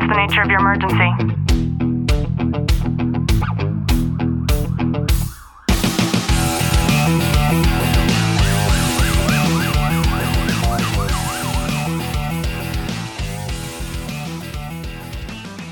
[0.00, 1.39] What's the nature of your emergency?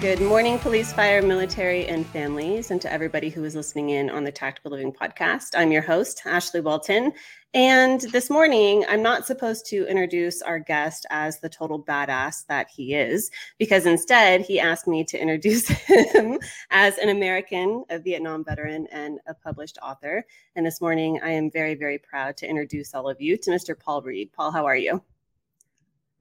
[0.09, 4.25] Good morning, police, fire, military, and families, and to everybody who is listening in on
[4.25, 5.51] the Tactical Living podcast.
[5.55, 7.13] I'm your host, Ashley Walton.
[7.53, 12.71] And this morning, I'm not supposed to introduce our guest as the total badass that
[12.75, 16.39] he is, because instead, he asked me to introduce him
[16.71, 20.25] as an American, a Vietnam veteran, and a published author.
[20.57, 23.79] And this morning, I am very, very proud to introduce all of you to Mr.
[23.79, 24.33] Paul Reed.
[24.33, 25.03] Paul, how are you?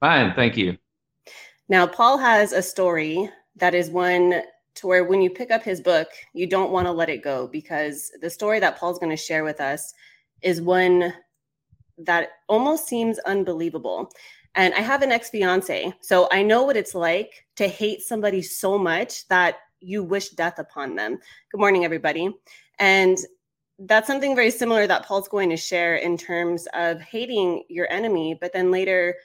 [0.02, 0.78] Fine, thank you.
[1.70, 4.42] Now, Paul has a story that is one
[4.76, 7.48] to where when you pick up his book, you don't want to let it go
[7.48, 9.94] because the story that Paul's going to share with us
[10.42, 11.14] is one
[11.98, 14.12] that almost seems unbelievable.
[14.56, 18.42] And I have an ex fiance, so I know what it's like to hate somebody
[18.42, 21.20] so much that you wish death upon them.
[21.52, 22.32] Good morning, everybody.
[22.80, 23.18] And
[23.80, 28.38] that's something very similar that Paul's going to share in terms of hating your enemy,
[28.40, 29.16] but then later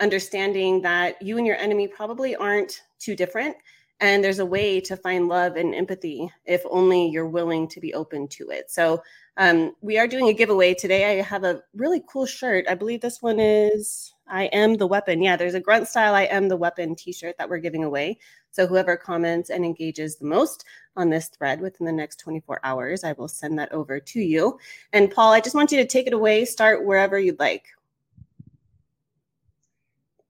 [0.00, 3.56] understanding that you and your enemy probably aren't too different.
[4.02, 7.92] And there's a way to find love and empathy if only you're willing to be
[7.92, 8.70] open to it.
[8.70, 9.02] So,
[9.36, 11.18] um, we are doing a giveaway today.
[11.18, 12.66] I have a really cool shirt.
[12.68, 15.22] I believe this one is I Am the Weapon.
[15.22, 18.18] Yeah, there's a Grunt Style I Am the Weapon t shirt that we're giving away.
[18.52, 20.64] So, whoever comments and engages the most
[20.96, 24.58] on this thread within the next 24 hours, I will send that over to you.
[24.92, 27.66] And, Paul, I just want you to take it away, start wherever you'd like.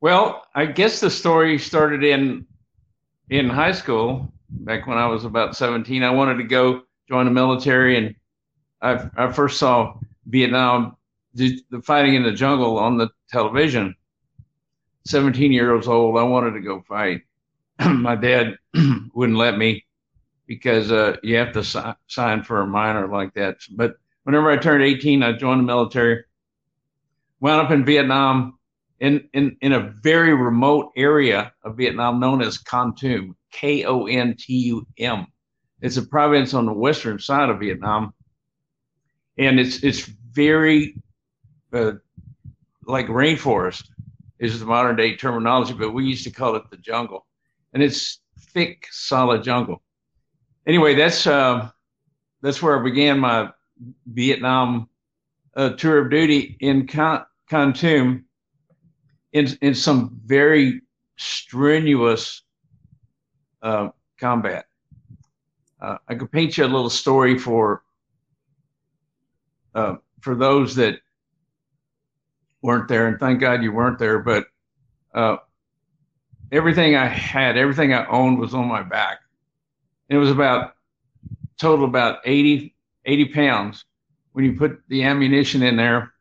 [0.00, 2.46] Well, I guess the story started in
[3.28, 6.02] in high school back when I was about 17.
[6.02, 8.14] I wanted to go join the military, and
[8.82, 10.96] I, I first saw Vietnam,
[11.34, 13.94] the, the fighting in the jungle on the television.
[15.04, 17.22] 17 years old, I wanted to go fight.
[17.84, 18.58] My dad
[19.14, 19.84] wouldn't let me
[20.46, 23.58] because uh, you have to si- sign for a minor like that.
[23.70, 26.24] But whenever I turned 18, I joined the military.
[27.40, 28.58] Wound up in Vietnam
[29.00, 34.06] in, in, in a very remote area of Vietnam known as Kon Tum, K O
[34.06, 35.26] N T U M.
[35.80, 38.12] It's a province on the western side of Vietnam.
[39.38, 40.00] And it's, it's
[40.32, 40.94] very
[41.72, 41.92] uh,
[42.86, 43.84] like rainforest
[44.38, 47.26] is the modern day terminology, but we used to call it the jungle.
[47.72, 49.82] And it's thick, solid jungle.
[50.66, 51.70] Anyway, that's, uh,
[52.42, 53.50] that's where I began my
[54.06, 54.88] Vietnam
[55.56, 58.24] uh, tour of duty in Tum
[59.32, 60.82] in in some very
[61.16, 62.42] strenuous
[63.62, 64.66] uh, combat.
[65.80, 67.82] Uh, I could paint you a little story for
[69.74, 71.00] uh, for those that
[72.62, 74.18] weren't there, and thank God you weren't there.
[74.18, 74.46] But
[75.14, 75.38] uh,
[76.52, 79.20] everything I had, everything I owned, was on my back.
[80.08, 80.74] And it was about
[81.58, 82.74] total about 80,
[83.04, 83.84] 80 pounds.
[84.32, 86.12] When you put the ammunition in there,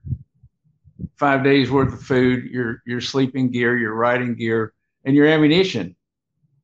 [1.16, 4.74] five days worth of food, your your sleeping gear, your riding gear,
[5.06, 5.96] and your ammunition,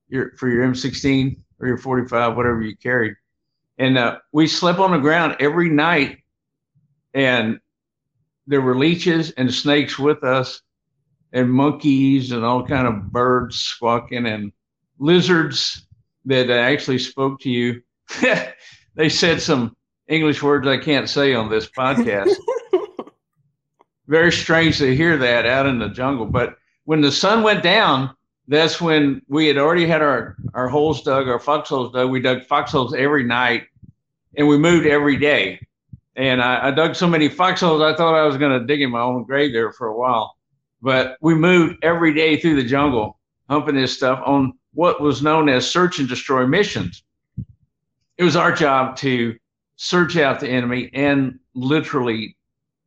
[0.07, 3.15] your for your M16 or your 45, whatever you carried.
[3.77, 6.19] And uh, we slept on the ground every night,
[7.13, 7.59] and
[8.47, 10.61] there were leeches and snakes with us,
[11.33, 14.51] and monkeys and all kind of birds squawking and
[14.99, 15.85] lizards
[16.25, 17.81] that actually spoke to you.
[18.95, 19.75] they said some
[20.07, 22.35] English words I can't say on this podcast
[24.07, 26.25] very strange to hear that out in the jungle.
[26.25, 28.15] But when the sun went down,
[28.47, 32.09] that's when we had already had our, our holes dug, our foxholes dug.
[32.09, 33.67] We dug foxholes every night
[34.37, 35.65] and we moved every day.
[36.15, 38.91] And I, I dug so many foxholes, I thought I was going to dig in
[38.91, 40.37] my own grave there for a while.
[40.81, 45.49] But we moved every day through the jungle, humping this stuff on what was known
[45.49, 47.03] as search and destroy missions.
[48.17, 49.35] It was our job to
[49.77, 52.37] search out the enemy and literally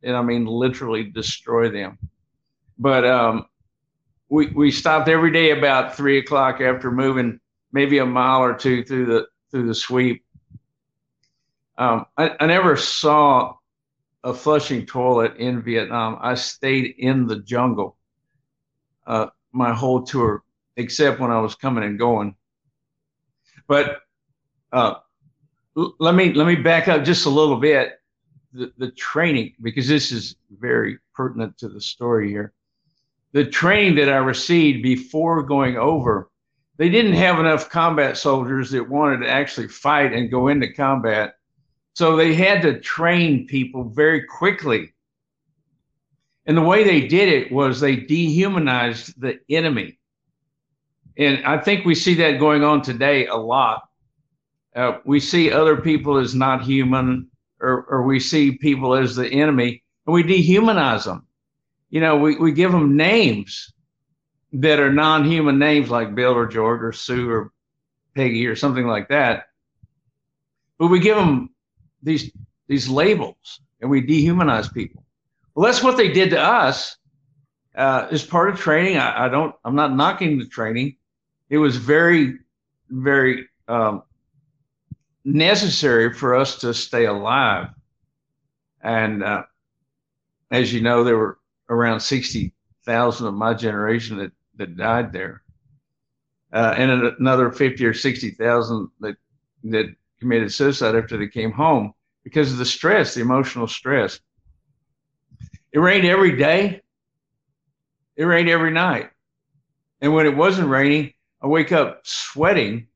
[0.03, 1.97] and I mean literally destroy them.
[2.77, 3.45] But um,
[4.29, 7.39] we we stopped every day about three o'clock after moving
[7.71, 10.23] maybe a mile or two through the through the sweep.
[11.77, 13.55] Um, I, I never saw
[14.23, 16.17] a flushing toilet in Vietnam.
[16.21, 17.95] I stayed in the jungle
[19.07, 20.43] uh, my whole tour,
[20.75, 22.35] except when I was coming and going.
[23.67, 24.01] But
[24.71, 24.95] uh,
[25.75, 27.98] let me let me back up just a little bit
[28.53, 32.53] the, training, because this is very pertinent to the story here,
[33.31, 36.29] the training that I received before going over,
[36.77, 41.35] they didn't have enough combat soldiers that wanted to actually fight and go into combat.
[41.93, 44.93] So they had to train people very quickly.
[46.45, 49.99] And the way they did it was they dehumanized the enemy.
[51.17, 53.83] and I think we see that going on today a lot.
[54.75, 57.29] Uh, we see other people as not human,
[57.89, 61.25] or, we see people as the enemy, and we dehumanize them.
[61.89, 63.73] You know, we, we give them names
[64.53, 67.51] that are non human names like Bill or George or Sue or
[68.15, 69.45] Peggy or something like that.
[70.77, 71.49] But we give them
[72.01, 72.31] these
[72.67, 75.03] these labels and we dehumanize people.
[75.55, 76.97] Well, that's what they did to us
[77.75, 78.97] uh, as part of training.
[78.97, 79.55] I, I, don't.
[79.65, 80.97] I'm not knocking the training.
[81.49, 82.37] It was very,
[82.89, 84.03] very um,
[85.25, 87.69] necessary for us to stay alive.
[88.81, 89.43] And uh,
[90.51, 91.39] as you know, there were
[91.69, 92.53] around sixty
[92.85, 95.41] thousand of my generation that that died there,
[96.53, 99.15] uh, and another fifty or sixty thousand that
[99.65, 101.93] that committed suicide after they came home
[102.23, 104.19] because of the stress, the emotional stress.
[105.71, 106.81] It rained every day.
[108.15, 109.11] It rained every night.
[110.01, 112.87] And when it wasn't raining, I wake up sweating,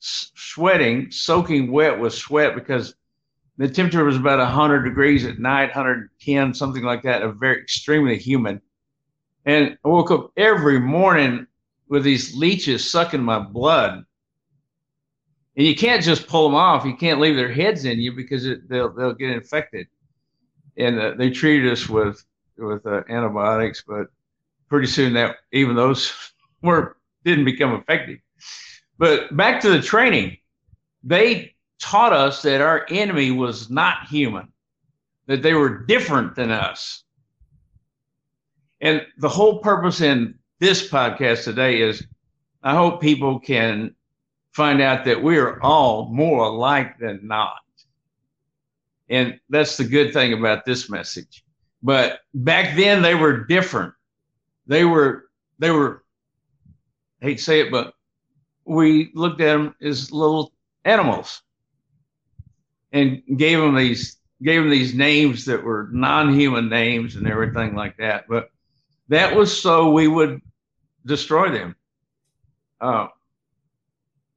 [0.00, 2.94] sweating, soaking wet with sweat because
[3.62, 8.18] the temperature was about 100 degrees at night, 110, something like that, a very extremely
[8.18, 8.60] humid.
[9.44, 11.46] And I woke up every morning
[11.88, 14.04] with these leeches sucking my blood
[15.56, 16.84] and you can't just pull them off.
[16.84, 19.86] You can't leave their heads in you because it, they'll they'll get infected.
[20.76, 22.24] And uh, they treated us with
[22.56, 24.06] with uh, antibiotics, but
[24.68, 26.12] pretty soon that even those
[26.62, 28.18] were didn't become effective.
[28.98, 30.38] But back to the training,
[31.02, 34.48] they taught us that our enemy was not human,
[35.26, 37.02] that they were different than us.
[38.80, 42.06] And the whole purpose in this podcast today is
[42.62, 43.94] I hope people can
[44.52, 47.56] find out that we are all more alike than not.
[49.08, 51.44] And that's the good thing about this message.
[51.82, 53.92] But back then they were different.
[54.68, 55.24] They were,
[55.58, 56.04] they were,
[57.20, 57.92] I hate to say it, but
[58.64, 60.52] we looked at them as little
[60.84, 61.42] animals
[62.92, 67.96] and gave them these gave them these names that were non-human names and everything like
[67.96, 68.24] that.
[68.28, 68.50] But
[69.08, 70.40] that was so we would
[71.06, 71.76] destroy them.
[72.80, 73.08] Uh,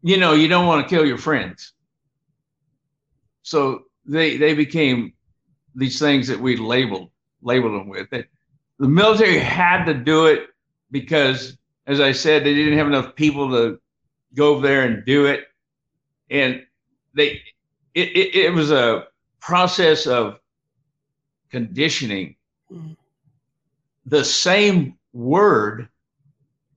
[0.01, 1.73] you know, you don't want to kill your friends.
[3.41, 5.13] So they they became
[5.75, 7.09] these things that we labeled
[7.41, 8.11] labeled them with.
[8.13, 8.27] It,
[8.79, 10.47] the military had to do it
[10.91, 11.57] because,
[11.87, 13.79] as I said, they didn't have enough people to
[14.35, 15.45] go over there and do it,
[16.29, 16.61] and
[17.13, 17.41] they
[17.95, 19.07] it, it, it was a
[19.39, 20.39] process of
[21.49, 22.35] conditioning.
[22.71, 22.93] Mm-hmm.
[24.05, 25.89] The same word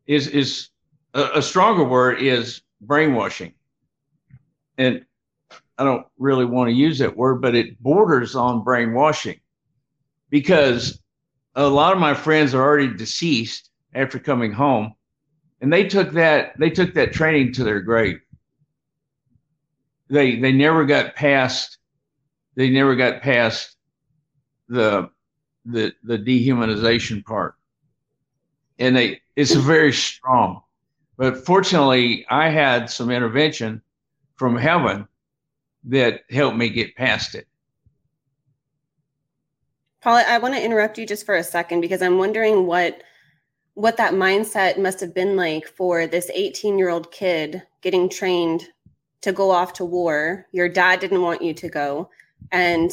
[0.06, 0.70] is is
[1.14, 3.52] a, a stronger word is brainwashing.
[4.78, 5.04] And
[5.76, 9.40] I don't really want to use that word, but it borders on brainwashing
[10.30, 11.00] because
[11.54, 14.94] a lot of my friends are already deceased after coming home
[15.60, 18.20] and they took that they took that training to their grave
[20.08, 21.78] they they never got past
[22.54, 23.76] they never got past
[24.68, 25.10] the
[25.64, 27.54] the the dehumanization part
[28.78, 30.62] and they it's very strong
[31.18, 33.82] but fortunately, I had some intervention
[34.36, 35.08] from heaven
[35.84, 37.48] that helped me get past it.
[40.00, 43.02] Paul, I want to interrupt you just for a second because I'm wondering what
[43.74, 48.64] what that mindset must have been like for this 18 year old kid getting trained
[49.22, 50.46] to go off to war.
[50.52, 52.10] Your dad didn't want you to go,
[52.52, 52.92] and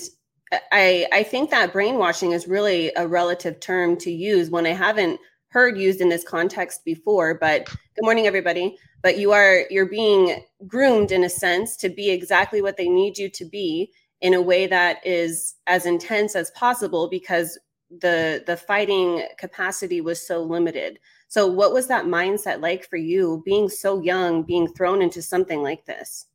[0.71, 5.19] I I think that brainwashing is really a relative term to use when I haven't
[5.49, 8.77] heard used in this context before but good morning everybody.
[9.01, 13.17] But you are you're being groomed in a sense to be exactly what they need
[13.17, 13.91] you to be
[14.21, 17.57] in a way that is as intense as possible because
[18.01, 23.41] the the fighting capacity was so limited so what was that mindset like for you
[23.45, 26.27] being so young being thrown into something like this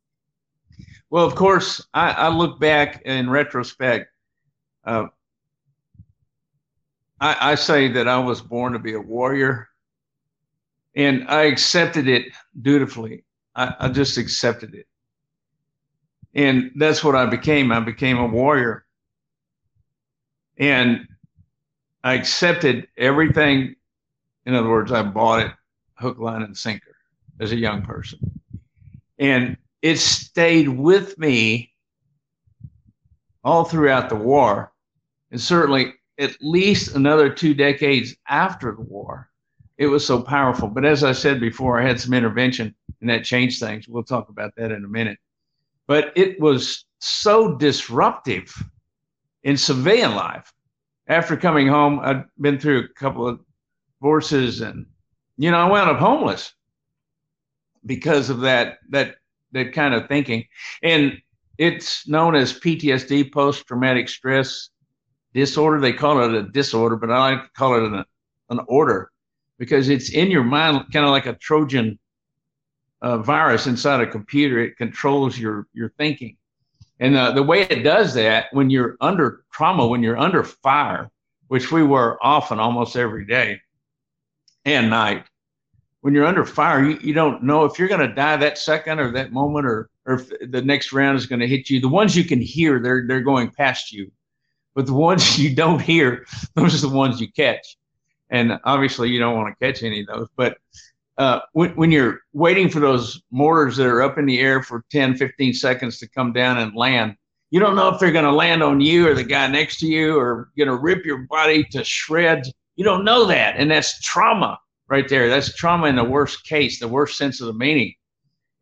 [1.10, 4.08] well of course i, I look back in retrospect
[4.84, 5.06] uh,
[7.20, 9.68] I, I say that I was born to be a warrior
[10.96, 12.32] and I accepted it
[12.62, 13.24] dutifully.
[13.54, 14.86] I, I, just accepted it.
[16.34, 17.72] And that's what I became.
[17.72, 18.86] I became a warrior.
[20.58, 21.06] And
[22.02, 23.76] I accepted everything.
[24.46, 25.52] In other words, I bought it
[25.94, 26.96] hook, line, and sinker
[27.40, 28.18] as a young person.
[29.18, 31.72] And it stayed with me
[33.44, 34.72] all throughout the war.
[35.30, 39.30] And certainly at least another two decades after the war.
[39.78, 40.68] It was so powerful.
[40.68, 43.88] But as I said before, I had some intervention and that changed things.
[43.88, 45.18] We'll talk about that in a minute.
[45.86, 48.54] But it was so disruptive
[49.42, 50.52] in civilian life.
[51.06, 53.40] After coming home, I'd been through a couple of
[54.00, 54.86] divorces and,
[55.36, 56.54] you know, I wound up homeless.
[57.86, 59.16] because of that that
[59.52, 60.46] that kind of thinking.
[60.82, 61.18] And
[61.58, 64.70] it's known as PTSD, post traumatic stress
[65.34, 65.80] disorder.
[65.80, 68.04] They call it a disorder, but I like to call it an,
[68.50, 69.10] an order
[69.58, 71.98] because it's in your mind, kind of like a Trojan
[73.02, 74.60] uh, virus inside a computer.
[74.60, 76.36] It controls your your thinking,
[77.00, 81.10] and uh, the way it does that when you're under trauma, when you're under fire,
[81.48, 83.60] which we were often, almost every day
[84.64, 85.24] and night.
[86.02, 89.00] When you're under fire, you, you don't know if you're going to die that second
[89.00, 91.80] or that moment, or or if the next round is going to hit you.
[91.80, 94.10] The ones you can hear, they're they're going past you
[94.74, 97.76] but the ones you don't hear, those are the ones you catch.
[98.30, 100.28] And obviously, you don't want to catch any of those.
[100.36, 100.58] But
[101.18, 104.84] uh, when, when you're waiting for those mortars that are up in the air for
[104.90, 107.16] 10, 15 seconds to come down and land,
[107.50, 109.86] you don't know if they're going to land on you or the guy next to
[109.86, 112.52] you or going to rip your body to shreds.
[112.80, 113.56] You don't know that.
[113.58, 114.58] And that's trauma
[114.88, 115.28] right there.
[115.28, 117.92] That's trauma in the worst case, the worst sense of the meaning.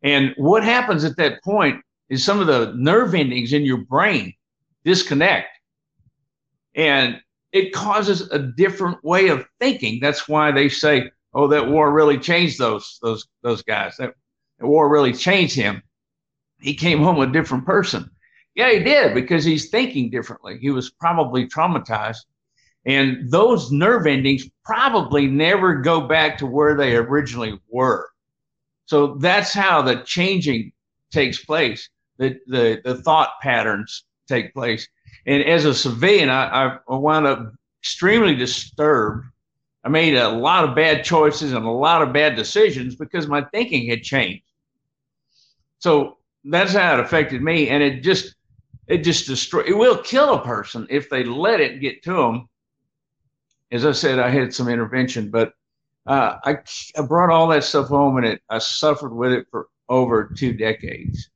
[0.03, 4.33] And what happens at that point is some of the nerve endings in your brain
[4.83, 5.47] disconnect
[6.75, 7.21] and
[7.53, 10.01] it causes a different way of thinking.
[10.01, 13.95] That's why they say, "Oh, that war really changed those those those guys.
[13.99, 14.15] That,
[14.59, 15.81] that war really changed him.
[16.59, 18.11] He came home a different person."
[18.53, 20.57] Yeah, he did because he's thinking differently.
[20.59, 22.25] He was probably traumatized,
[22.85, 28.09] and those nerve endings probably never go back to where they originally were.
[28.85, 30.71] So that's how the changing
[31.11, 31.89] takes place.
[32.17, 34.87] The the the thought patterns take place
[35.25, 39.25] and as a civilian, I, I wound up extremely disturbed.
[39.83, 43.43] I made a lot of bad choices and a lot of bad decisions because my
[43.53, 44.43] thinking had changed.
[45.79, 48.35] So that's how it affected me, and it just
[48.87, 49.61] it just destroy.
[49.61, 52.49] It will kill a person if they let it get to them.
[53.71, 55.53] As I said, I had some intervention, but
[56.07, 56.57] uh, I,
[56.97, 60.53] I brought all that stuff home, and it I suffered with it for over two
[60.53, 61.29] decades.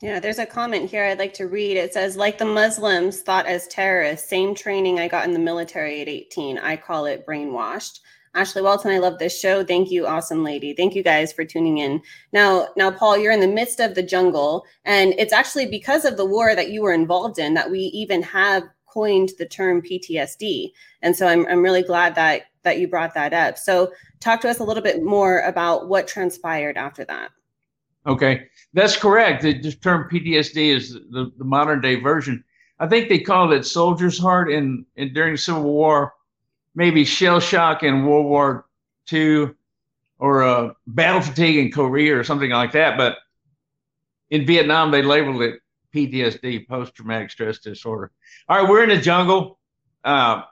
[0.00, 1.76] Yeah, there's a comment here I'd like to read.
[1.76, 6.02] It says, like the Muslims thought as terrorists, same training I got in the military
[6.02, 6.58] at 18.
[6.58, 8.00] I call it brainwashed.
[8.34, 9.64] Ashley Walton, I love this show.
[9.64, 10.74] Thank you, awesome lady.
[10.74, 12.02] Thank you guys for tuning in.
[12.32, 16.16] Now, now, Paul, you're in the midst of the jungle, and it's actually because of
[16.16, 18.64] the war that you were involved in that we even have
[18.94, 20.70] coined the term PTSD.
[21.02, 23.58] And so I'm, I'm really glad that that you brought that up.
[23.58, 27.30] So talk to us a little bit more about what transpired after that.
[28.06, 29.42] Okay, that's correct.
[29.42, 32.42] The, term PTSD is the, the modern day version.
[32.78, 36.14] I think they called it soldier's heart in, in during the Civil War,
[36.74, 38.66] maybe shell shock in World War
[39.12, 39.50] II,
[40.18, 42.96] or uh, battle fatigue in Korea or something like that.
[42.96, 43.18] But
[44.30, 45.60] in Vietnam, they labeled it
[45.94, 48.10] PTSD, post traumatic stress disorder.
[48.48, 49.58] All right, we're in the jungle.
[50.02, 50.42] Uh,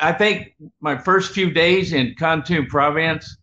[0.00, 3.36] I think my first few days in Kontum province,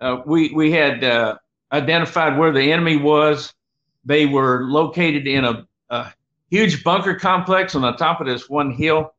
[0.00, 1.36] uh, we we had uh,
[1.72, 3.52] identified where the enemy was.
[4.04, 6.12] They were located in a, a
[6.50, 9.14] huge bunker complex on the top of this one hill.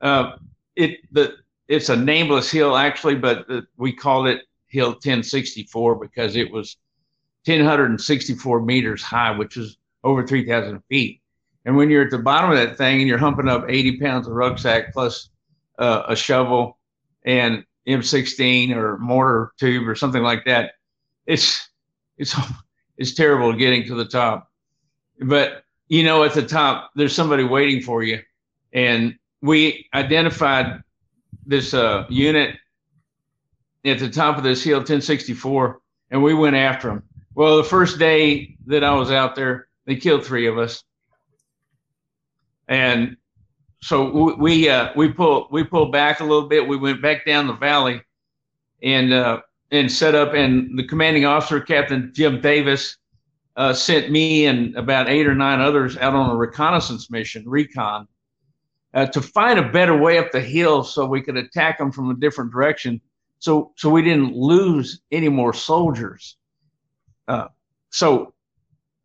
[0.00, 0.32] Uh,
[0.74, 1.34] it the
[1.68, 3.46] it's a nameless hill actually, but
[3.76, 6.76] we called it Hill 1064 because it was
[7.44, 11.20] 1064 meters high, which is over 3,000 feet.
[11.64, 14.28] And when you're at the bottom of that thing and you're humping up 80 pounds
[14.28, 15.30] of rucksack plus
[15.78, 16.78] uh, a shovel
[17.24, 20.72] and M16 or mortar tube or something like that,
[21.26, 21.68] it's
[22.18, 22.36] it's
[22.98, 24.48] it's terrible getting to the top.
[25.20, 28.20] But you know, at the top, there's somebody waiting for you,
[28.72, 30.82] and we identified
[31.44, 32.56] this uh, unit
[33.84, 37.02] at the top of this hill, 1064, and we went after them.
[37.34, 40.84] Well, the first day that I was out there, they killed three of us,
[42.68, 43.16] and
[43.82, 46.66] so we uh, we pulled we pulled back a little bit.
[46.66, 48.02] We went back down the valley,
[48.82, 49.40] and uh,
[49.70, 50.34] and set up.
[50.34, 52.96] And the commanding officer, Captain Jim Davis,
[53.56, 58.06] uh, sent me and about eight or nine others out on a reconnaissance mission, recon,
[58.94, 62.10] uh, to find a better way up the hill so we could attack them from
[62.10, 63.00] a different direction.
[63.38, 66.36] So, so we didn't lose any more soldiers.
[67.28, 67.48] Uh,
[67.90, 68.34] so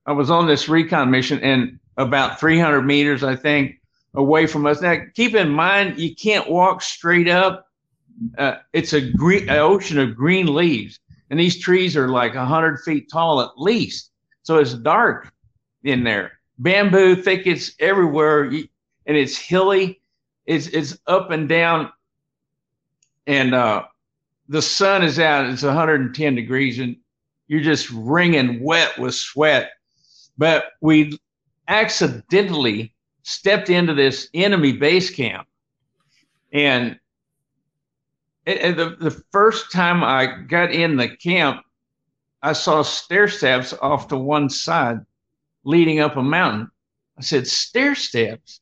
[0.06, 3.80] I was on this recon mission and about 300 meters, I think,
[4.14, 4.82] away from us.
[4.82, 7.68] Now, keep in mind, you can't walk straight up
[8.38, 12.80] uh, it's a green an ocean of green leaves, and these trees are like hundred
[12.80, 14.12] feet tall at least.
[14.44, 15.32] So it's dark
[15.84, 16.34] in there.
[16.60, 20.02] Bamboo thickets everywhere, and it's hilly.
[20.46, 21.92] It's it's up and down,
[23.28, 23.84] and uh,
[24.50, 25.48] the sun is out.
[25.48, 26.98] It's 110 degrees, and
[27.48, 29.72] you're just wringing wet with sweat.
[30.42, 31.20] But we
[31.68, 35.48] accidentally stepped into this enemy base camp,
[36.52, 37.00] and
[38.48, 41.62] the, the first time I got in the camp,
[42.42, 45.02] I saw stair steps off to one side
[45.64, 46.72] leading up a mountain.
[47.20, 48.62] I said, stair steps?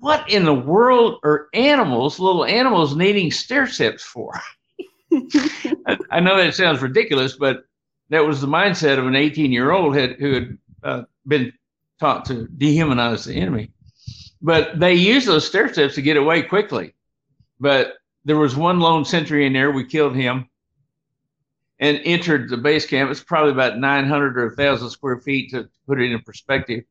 [0.00, 4.38] What in the world are animals, little animals, needing stair steps for?
[5.14, 7.64] I, I, know that sounds ridiculous, but
[8.10, 11.52] that was the mindset of an 18 year old who had uh, been
[12.00, 13.72] taught to dehumanize the enemy.
[14.40, 16.94] But they used those stair steps to get away quickly.
[17.60, 17.94] But
[18.24, 19.70] there was one lone sentry in there.
[19.70, 20.48] We killed him
[21.80, 23.10] and entered the base camp.
[23.10, 26.84] It's probably about 900 or 1,000 square feet to put it in perspective.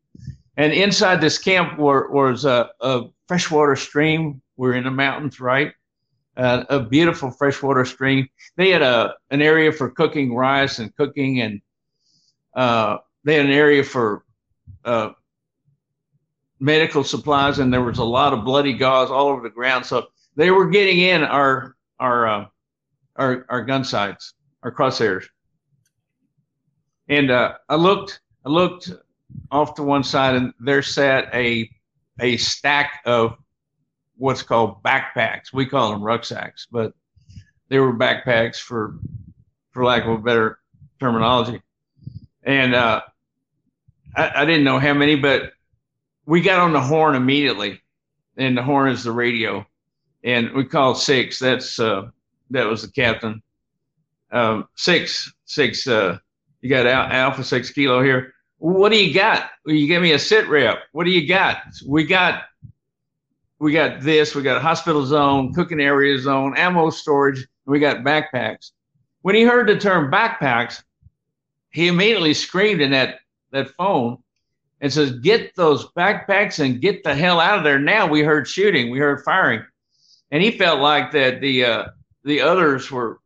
[0.57, 4.41] And inside this camp were, was a, a, freshwater stream.
[4.55, 5.73] We're in the mountains, right?
[6.37, 8.27] Uh, a beautiful freshwater stream.
[8.55, 11.61] They had a an area for cooking rice and cooking, and
[12.55, 14.23] uh, they had an area for
[14.85, 15.09] uh,
[16.61, 19.85] medical supplies, and there was a lot of bloody gauze all over the ground.
[19.85, 20.07] So
[20.37, 22.45] they were getting in our our uh,
[23.17, 25.25] our, our gun sights, our crosshairs.
[27.09, 28.93] And uh, I looked, I looked
[29.51, 31.69] off to one side, and there sat a
[32.21, 33.35] a stack of
[34.15, 35.51] what's called backpacks.
[35.51, 36.93] We call them rucksacks, but
[37.67, 38.99] they were backpacks for
[39.71, 40.59] for lack of a better
[41.01, 41.61] terminology.
[42.43, 43.01] And uh,
[44.17, 45.53] I, I didn't know how many, but
[46.25, 47.81] we got on the horn immediately,
[48.35, 49.65] and the horn is the radio,
[50.23, 51.39] and we called six.
[51.39, 52.09] That's uh,
[52.49, 53.41] that was the captain.
[54.31, 55.87] Um, six, six.
[55.87, 56.17] Uh,
[56.61, 58.33] you got Alpha Six Kilo here.
[58.57, 59.51] What do you got?
[59.65, 60.79] You give me a sit rep.
[60.91, 61.61] What do you got?
[61.87, 62.43] We got
[63.59, 64.35] we got this.
[64.35, 67.47] We got hospital zone, cooking area zone, ammo storage.
[67.65, 68.71] we got backpacks.
[69.21, 70.83] When he heard the term backpacks,
[71.69, 73.19] he immediately screamed in that
[73.51, 74.17] that phone
[74.81, 78.07] and says, Get those backpacks and get the hell out of there now.
[78.07, 79.63] We heard shooting, we heard firing.
[80.31, 81.85] And he felt like that the uh,
[82.23, 83.19] the others were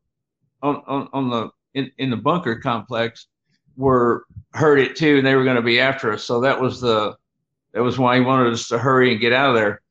[0.62, 3.28] on, on, on the in, in the bunker complex
[3.76, 6.24] were heard it too, and they were going to be after us.
[6.24, 7.18] So that was the
[7.74, 9.82] that was why he wanted us to hurry and get out of there.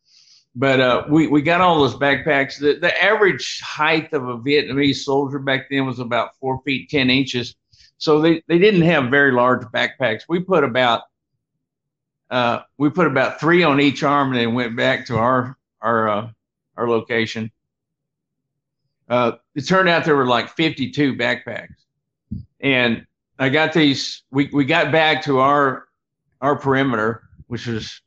[0.55, 2.59] But uh, we we got all those backpacks.
[2.59, 7.11] The, the average height of a Vietnamese soldier back then was about four feet ten
[7.11, 7.55] inches.
[8.01, 10.23] So they, they didn't have very large backpacks.
[10.27, 11.03] We put about
[12.31, 16.09] uh, we put about three on each arm and then went back to our our
[16.09, 16.31] uh,
[16.77, 17.53] our location.
[19.09, 21.75] Uh, it turned out there were like 52 backpacks,
[22.61, 23.07] and
[23.39, 24.23] I got these.
[24.31, 25.87] We we got back to our
[26.41, 28.01] our perimeter, which was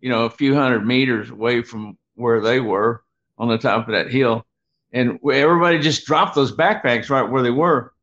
[0.00, 3.02] you know a few hundred meters away from where they were
[3.36, 4.46] on the top of that hill,
[4.92, 7.93] and everybody just dropped those backpacks right where they were,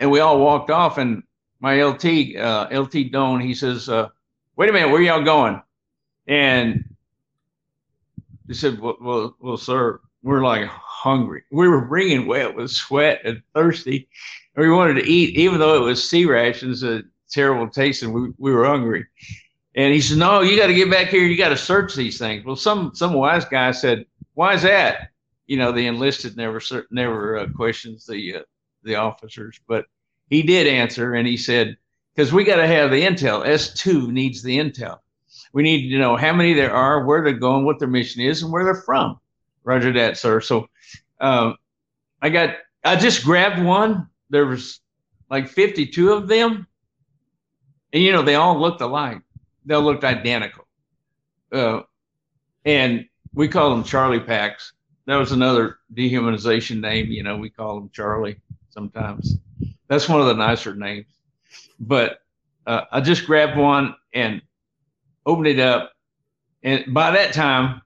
[0.00, 0.98] and we all walked off.
[0.98, 1.22] And
[1.60, 3.88] my LT uh, LT Doan, he says.
[3.88, 4.08] Uh,
[4.60, 5.62] wait a minute, where y'all going?
[6.26, 6.84] And
[8.46, 11.44] he said, well, well, well, sir, we're like hungry.
[11.50, 14.06] We were bringing wet with sweat and thirsty.
[14.54, 18.12] And we wanted to eat, even though it was C rations, a terrible taste, and
[18.12, 19.06] we, we were hungry.
[19.76, 21.24] And he said, no, you got to get back here.
[21.24, 22.44] You got to search these things.
[22.44, 25.08] Well, some, some wise guy said, why is that?
[25.46, 26.60] You know, the enlisted never,
[26.90, 28.42] never uh, questions the, uh,
[28.82, 29.86] the officers, but
[30.28, 31.76] he did answer and he said,
[32.14, 33.46] because we got to have the intel.
[33.46, 34.98] S2 needs the intel.
[35.52, 38.42] We need to know how many there are, where they're going, what their mission is,
[38.42, 39.18] and where they're from.
[39.64, 40.40] Roger that, sir.
[40.40, 40.68] So
[41.20, 41.56] um,
[42.22, 44.08] I got, I just grabbed one.
[44.30, 44.80] There was
[45.28, 46.66] like 52 of them.
[47.92, 49.20] And, you know, they all looked alike.
[49.64, 50.66] They looked identical.
[51.52, 51.80] Uh,
[52.64, 54.72] and we call them Charlie packs.
[55.06, 57.06] That was another dehumanization name.
[57.06, 58.40] You know, we call them Charlie
[58.80, 59.38] sometimes.
[59.88, 61.06] That's one of the nicer names.
[61.78, 62.20] But
[62.66, 64.40] uh, I just grabbed one and
[65.26, 65.92] opened it up.
[66.62, 67.82] And by that time,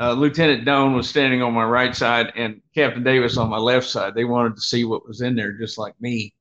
[0.00, 3.86] uh, Lieutenant Doan was standing on my right side and Captain Davis on my left
[3.86, 4.14] side.
[4.14, 6.34] They wanted to see what was in there, just like me.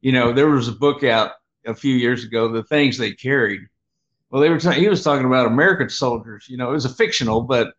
[0.00, 1.32] You know, there was a book out
[1.66, 3.62] a few years ago, The Things They Carried.
[4.30, 6.46] Well, they were t- he was talking about American soldiers.
[6.48, 7.74] You know, it was a fictional, but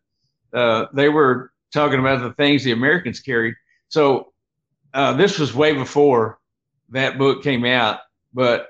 [0.53, 3.55] uh, they were talking about the things the Americans carried.
[3.89, 4.33] So
[4.95, 6.39] uh, this was way before
[6.89, 7.99] that book came out
[8.35, 8.67] but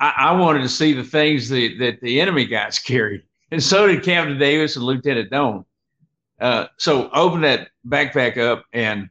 [0.00, 3.22] I, I wanted to see the things that, that the enemy guys carried.
[3.52, 5.64] And so did Captain Davis and Lieutenant Doan.
[6.40, 9.10] Uh, so open that backpack up, and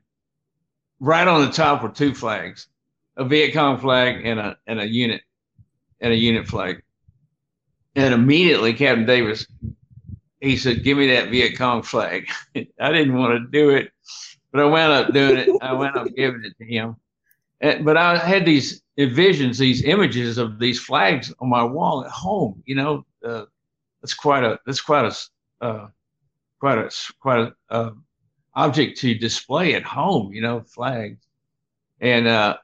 [1.00, 2.68] right on the top were two flags,
[3.18, 5.22] a Viet Cong flag and a and a unit
[6.02, 6.82] and a unit flag.
[7.96, 9.46] And immediately Captain Davis,
[10.42, 13.92] he said, "Give me that Viet Cong flag." I didn't want to do it,
[14.52, 15.50] but I wound up doing it.
[15.62, 16.96] I wound up giving it to him.
[17.62, 22.62] But I had these visions, these images of these flags on my wall at home.
[22.66, 23.46] You know, uh,
[24.02, 25.88] that's quite a that's quite a uh,
[26.60, 27.92] quite a quite a uh,
[28.56, 30.34] object to display at home.
[30.34, 31.20] You know, flags,
[32.00, 32.58] and uh,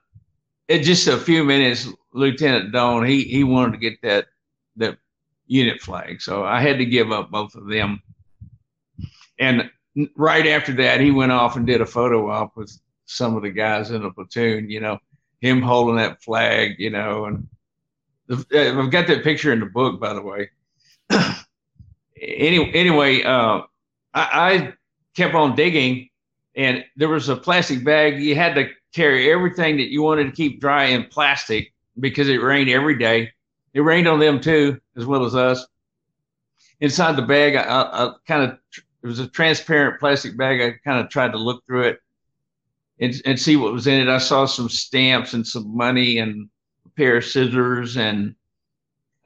[0.69, 4.27] just a few minutes, Lieutenant Doan, he he wanted to get that
[4.77, 4.97] that
[5.47, 8.01] unit flag, so I had to give up both of them.
[9.37, 9.69] And
[10.15, 13.51] right after that, he went off and did a photo op with some of the
[13.51, 14.69] guys in the platoon.
[14.69, 14.99] You know,
[15.41, 16.75] him holding that flag.
[16.79, 17.47] You know, and
[18.27, 18.45] the,
[18.77, 20.49] I've got that picture in the book, by the way.
[22.21, 23.61] anyway, anyway, uh,
[24.13, 24.73] I, I
[25.15, 26.09] kept on digging,
[26.55, 28.21] and there was a plastic bag.
[28.21, 32.41] You had to carry everything that you wanted to keep dry in plastic because it
[32.41, 33.31] rained every day.
[33.73, 35.65] It rained on them too, as well as us.
[36.79, 38.57] Inside the bag, I, I, I kind of
[39.05, 40.59] it was a transparent plastic bag.
[40.61, 41.99] I kind of tried to look through it
[42.99, 44.09] and, and see what was in it.
[44.09, 46.49] I saw some stamps and some money and
[46.87, 48.33] a pair of scissors and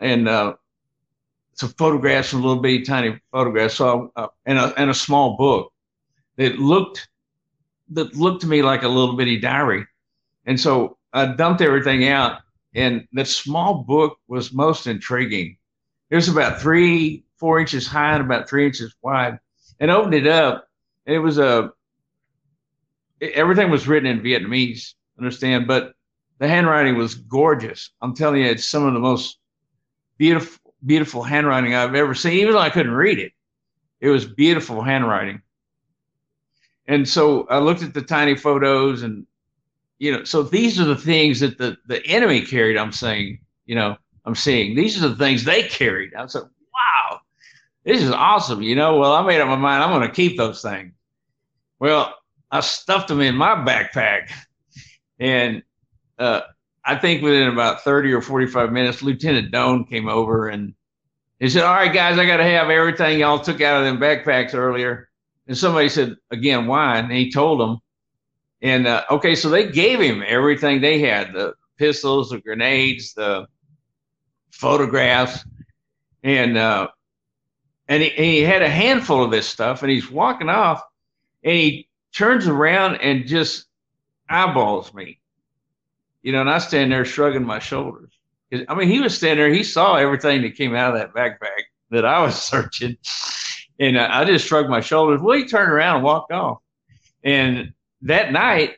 [0.02, 0.56] and uh,
[1.54, 3.76] some photographs, some little bitty tiny photographs.
[3.76, 5.72] So uh, and a and a small book
[6.36, 7.08] that looked
[7.92, 9.88] that looked to me like a little bitty diary.
[10.46, 12.42] And so I dumped everything out,
[12.76, 15.56] and the small book was most intriguing.
[16.10, 19.40] It was about three, four inches high and about three inches wide.
[19.80, 20.68] And opened it up,
[21.06, 21.72] and it was a
[23.22, 25.94] everything was written in Vietnamese, understand, but
[26.40, 27.90] the handwriting was gorgeous.
[28.02, 29.40] I'm telling you, it's some of the most
[30.18, 32.34] beautiful, beautiful handwriting I've ever seen.
[32.34, 33.34] Even though I couldn't read it,
[34.00, 35.42] it was beautiful handwriting
[36.90, 39.26] and so I looked at the tiny photos and
[40.00, 42.78] you know, so these are the things that the the enemy carried.
[42.78, 46.14] I'm saying, you know, I'm seeing these are the things they carried.
[46.16, 46.50] I wow,
[47.84, 48.62] this is awesome.
[48.62, 49.84] You know, well, I made up my mind.
[49.84, 50.94] I'm going to keep those things.
[51.80, 52.14] Well,
[52.52, 54.32] I stuffed them in my backpack,
[55.20, 55.64] and
[56.18, 56.42] uh,
[56.84, 60.74] I think within about 30 or 45 minutes, Lieutenant Doan came over and
[61.40, 63.98] he said, "All right, guys, I got to have everything y'all took out of them
[63.98, 65.10] backpacks earlier."
[65.50, 67.00] And somebody said, again, why?
[67.00, 67.80] And he told them.
[68.62, 73.48] And uh, okay, so they gave him everything they had the pistols, the grenades, the
[74.52, 75.44] photographs.
[76.22, 76.90] And, uh,
[77.90, 80.82] and he, and he had a handful of this stuff and he's walking off
[81.44, 83.66] and he turns around and just
[84.30, 85.20] eyeballs me.
[86.22, 88.12] You know, and I stand there shrugging my shoulders.
[88.68, 91.64] I mean, he was standing there, he saw everything that came out of that backpack
[91.90, 92.96] that I was searching.
[93.80, 95.22] And I just shrugged my shoulders.
[95.22, 96.60] Well, he turned around and walked off.
[97.24, 97.74] And
[98.04, 98.76] that night,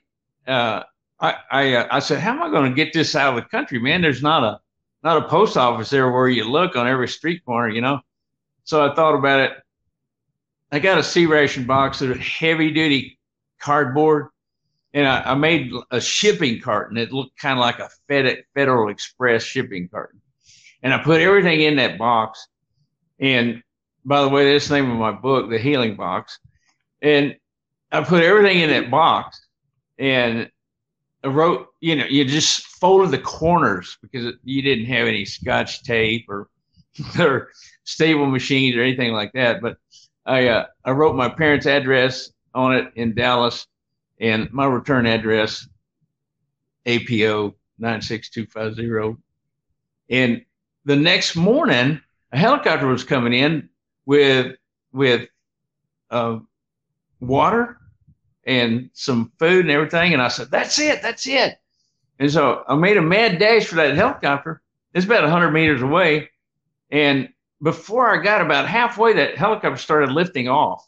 [0.47, 0.84] uh,
[1.19, 3.50] I I, uh, I said, "How am I going to get this out of the
[3.50, 4.02] country, man?
[4.02, 4.60] There's not a
[5.04, 8.00] not a post office there where you look on every street corner, you know."
[8.71, 9.51] So I thought about it.
[10.71, 13.19] I got a C ration box of heavy duty
[13.60, 14.27] cardboard,
[14.93, 18.88] and I, I, made a shipping carton It looked kind of like a Fed, Federal
[18.88, 20.21] Express shipping carton,
[20.84, 22.47] and I put everything in that box.
[23.19, 23.62] And
[24.05, 26.39] by the way, that's the name of my book, The Healing Box.
[27.01, 27.36] And
[27.91, 29.45] I put everything in that box
[29.99, 30.49] and
[31.25, 35.84] I wrote, you know, you just folded the corners because you didn't have any scotch
[35.84, 36.47] tape or,
[37.19, 37.49] or
[37.84, 39.62] stable machines or anything like that.
[39.62, 39.77] But
[40.25, 43.67] I, uh, I wrote my parents' address on it in Dallas
[44.19, 45.67] and my return address,
[46.86, 49.21] APO 96250.
[50.10, 50.45] And
[50.86, 52.01] the next morning,
[52.32, 53.69] a helicopter was coming in
[54.06, 54.56] with
[54.93, 55.30] with
[56.10, 56.39] uh,
[57.19, 57.77] water
[58.43, 60.13] and some food and everything.
[60.13, 61.58] And I said, "That's it, that's it."
[62.19, 64.62] And so I made a mad dash for that helicopter.
[64.93, 66.30] It's about 100 meters away,
[66.91, 67.30] and
[67.62, 70.86] before I got about halfway, that helicopter started lifting off,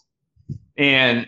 [0.77, 1.27] and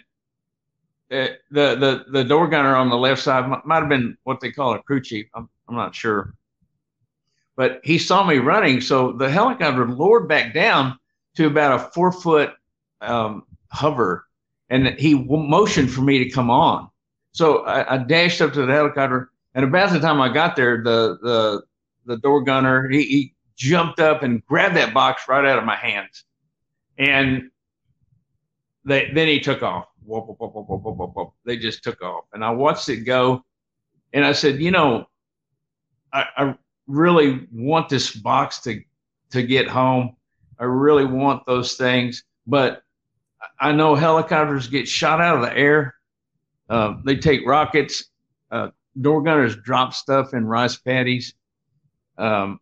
[1.12, 4.52] uh, the the the door gunner on the left side might, have been what they
[4.52, 5.28] call a crew chief.
[5.34, 6.34] I'm I'm not sure,
[7.56, 10.98] but he saw me running, so the helicopter lowered back down
[11.36, 12.54] to about a four foot
[13.02, 14.26] um, hover,
[14.70, 16.90] and he motioned for me to come on.
[17.34, 20.82] So I, I, dashed up to the helicopter, and about the time I got there,
[20.84, 21.64] the the
[22.06, 25.76] the door gunner he, he jumped up and grabbed that box right out of my
[25.76, 26.24] hands,
[26.98, 27.50] and
[28.86, 29.86] they, then he took off.
[30.06, 33.44] Whoop, whoop, whoop, they just took off, and I watched it go,
[34.14, 35.06] and I said, you know,
[36.14, 36.56] I, I
[36.88, 38.82] really want this box to
[39.32, 40.16] to get home
[40.60, 42.84] I really want those things, but
[43.60, 45.96] I know helicopters get shot out of the air.
[46.70, 48.06] Uh, they take rockets.
[48.52, 48.70] Uh,
[49.02, 51.34] door gunners drop stuff in rice paddies.
[52.18, 52.60] Um,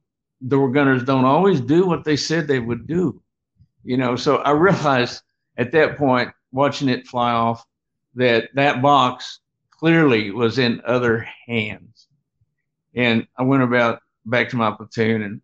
[0.48, 3.22] door gunners don't always do what they said they would do.
[3.84, 5.22] You know, so I realized
[5.58, 7.66] at that point, watching it fly off,
[8.16, 9.40] that that box
[9.72, 12.08] clearly was in other hands.
[12.96, 15.42] And I went about back to my platoon and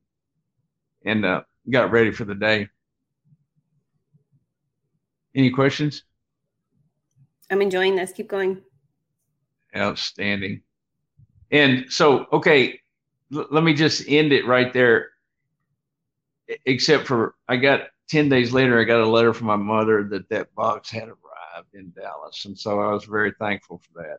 [1.05, 2.67] and uh, got ready for the day.
[5.35, 6.03] Any questions?
[7.49, 8.11] I'm enjoying this.
[8.11, 8.61] Keep going.
[9.75, 10.61] Outstanding.
[11.51, 12.79] And so, okay,
[13.31, 15.09] let me just end it right there.
[16.65, 20.29] Except for I got 10 days later, I got a letter from my mother that
[20.29, 22.45] that box had arrived in Dallas.
[22.45, 24.17] And so I was very thankful for that.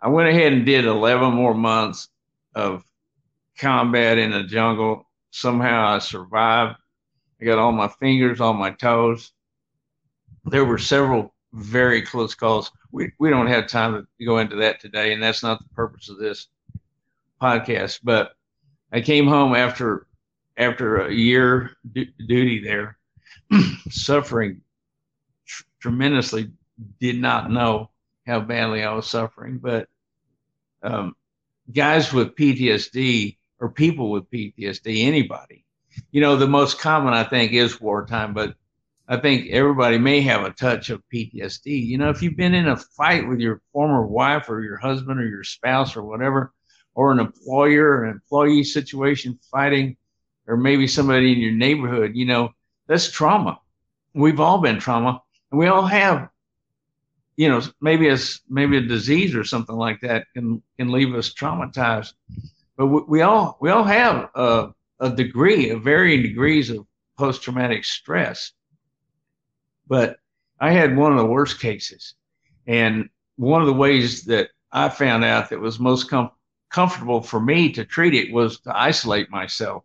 [0.00, 2.08] I went ahead and did 11 more months
[2.54, 2.84] of
[3.56, 5.08] combat in the jungle.
[5.30, 6.76] Somehow I survived.
[7.40, 9.32] I got all my fingers, all my toes.
[10.44, 12.70] There were several very close calls.
[12.90, 16.08] We, we don't have time to go into that today, and that's not the purpose
[16.08, 16.48] of this
[17.40, 18.00] podcast.
[18.02, 18.32] But
[18.92, 20.06] I came home after
[20.56, 22.98] after a year du- duty there,
[23.90, 24.62] suffering
[25.46, 26.50] tr- tremendously.
[27.00, 27.90] Did not know
[28.26, 29.88] how badly I was suffering, but
[30.82, 31.16] um,
[31.72, 35.64] guys with PTSD or people with PTSD, anybody,
[36.10, 38.54] you know, the most common I think is wartime, but
[39.08, 41.86] I think everybody may have a touch of PTSD.
[41.86, 45.20] You know, if you've been in a fight with your former wife or your husband
[45.20, 46.52] or your spouse or whatever,
[46.96, 49.96] or an employer or employee situation fighting,
[50.48, 52.50] or maybe somebody in your neighborhood, you know,
[52.88, 53.60] that's trauma.
[54.14, 56.28] We've all been trauma, and we all have,
[57.36, 61.32] you know, maybe as maybe a disease or something like that can can leave us
[61.32, 62.14] traumatized.
[62.76, 66.84] But we, we all we all have a, a degree, of varying degrees of
[67.16, 68.52] post traumatic stress
[69.88, 70.18] but
[70.60, 72.14] I had one of the worst cases.
[72.66, 76.30] And one of the ways that I found out that was most com-
[76.76, 79.82] comfortable for me to treat it was to isolate myself.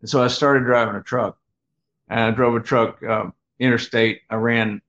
[0.00, 1.36] And so I started driving a truck.
[2.08, 4.22] And I drove a truck um, interstate.
[4.30, 4.80] I ran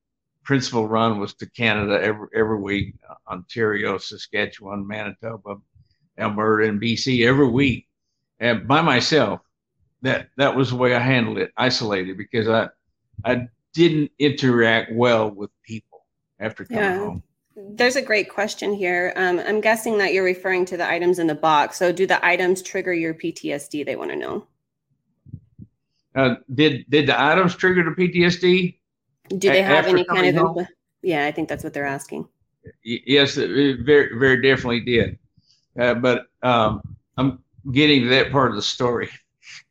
[0.46, 2.96] principal run was to Canada every every week,
[3.28, 5.58] Ontario, Saskatchewan, Manitoba,
[6.18, 7.88] Alberta, and BC every week,
[8.40, 9.42] and by myself.
[10.04, 12.70] That that was the way I handled it, isolated, because I
[13.26, 16.06] I didn't interact well with people
[16.40, 17.00] after coming Yeah.
[17.00, 17.24] home.
[17.58, 19.14] There's a great question here.
[19.16, 21.78] Um, I'm guessing that you're referring to the items in the box.
[21.78, 23.84] So, do the items trigger your PTSD?
[23.84, 24.48] They want to know.
[26.16, 28.78] Uh, did did the items trigger the PTSD?
[29.30, 30.46] Do they have any kind of?
[30.46, 30.68] home?
[31.02, 32.28] Yeah, I think that's what they're asking.
[32.84, 35.18] Yes, very very definitely did.
[35.80, 36.82] Uh, but um,
[37.18, 39.10] I'm getting to that part of the story.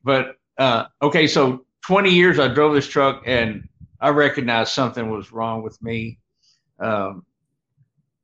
[0.03, 3.69] But uh, okay, so 20 years I drove this truck and
[4.01, 6.19] I recognized something was wrong with me
[6.81, 7.25] um,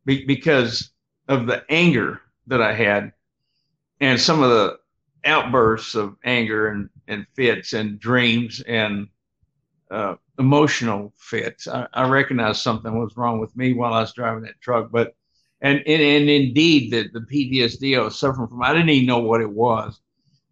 [0.05, 0.91] be, because
[1.29, 3.13] of the anger that I had
[4.01, 4.79] and some of the
[5.25, 9.09] outbursts of anger and, and fits and dreams and
[9.91, 11.69] uh, emotional fits.
[11.69, 14.91] I, I recognized something was wrong with me while I was driving that truck.
[14.91, 15.15] But
[15.61, 19.21] and and, and indeed the, the PTSD I was suffering from, I didn't even know
[19.21, 20.01] what it was,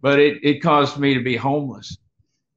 [0.01, 1.99] but it, it caused me to be homeless.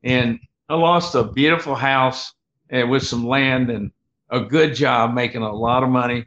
[0.04, 2.34] And I lost a beautiful house
[2.70, 3.92] and with some land and
[4.30, 6.26] a good job making a lot of money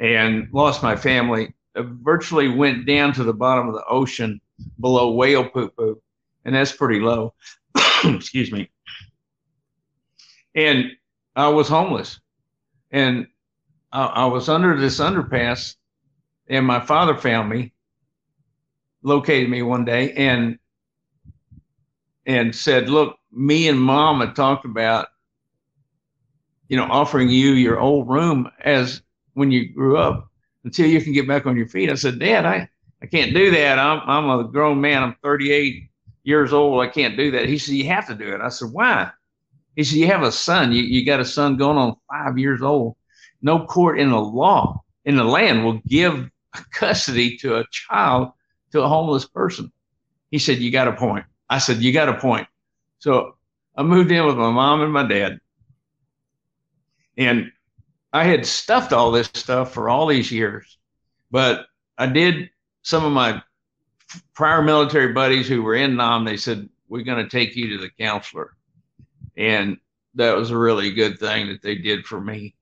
[0.00, 1.54] and lost my family.
[1.76, 4.40] I virtually went down to the bottom of the ocean
[4.80, 6.02] below whale poo poo,
[6.44, 7.34] and that's pretty low.
[8.04, 8.70] Excuse me.
[10.54, 10.86] And
[11.36, 12.18] I was homeless,
[12.90, 13.26] and
[13.92, 15.76] I, I was under this underpass,
[16.48, 17.72] and my father found me,
[19.02, 20.58] located me one day, and
[22.26, 25.08] and said, "Look, me and mom had talked about,
[26.68, 29.02] you know, offering you your old room as
[29.34, 30.28] when you grew up
[30.64, 32.68] until you can get back on your feet." I said, "Dad, I
[33.02, 33.78] I can't do that.
[33.78, 35.02] I'm I'm a grown man.
[35.02, 35.90] I'm 38
[36.24, 36.82] years old.
[36.82, 39.10] I can't do that." He said, "You have to do it." I said, "Why?"
[39.76, 40.72] He said, "You have a son.
[40.72, 42.96] You you got a son going on five years old.
[43.42, 46.28] No court in the law in the land will give
[46.72, 48.32] custody to a child
[48.72, 49.72] to a homeless person."
[50.30, 52.46] He said, "You got a point." I said, "You got a point."
[52.98, 53.36] So
[53.76, 55.40] I moved in with my mom and my dad,
[57.16, 57.50] and
[58.12, 60.78] I had stuffed all this stuff for all these years,
[61.30, 61.66] but
[61.98, 62.50] I did.
[62.82, 63.42] Some of my
[64.34, 67.78] prior military buddies who were in Nam, they said, "We're going to take you to
[67.78, 68.56] the counselor,"
[69.36, 69.78] and
[70.14, 72.54] that was a really good thing that they did for me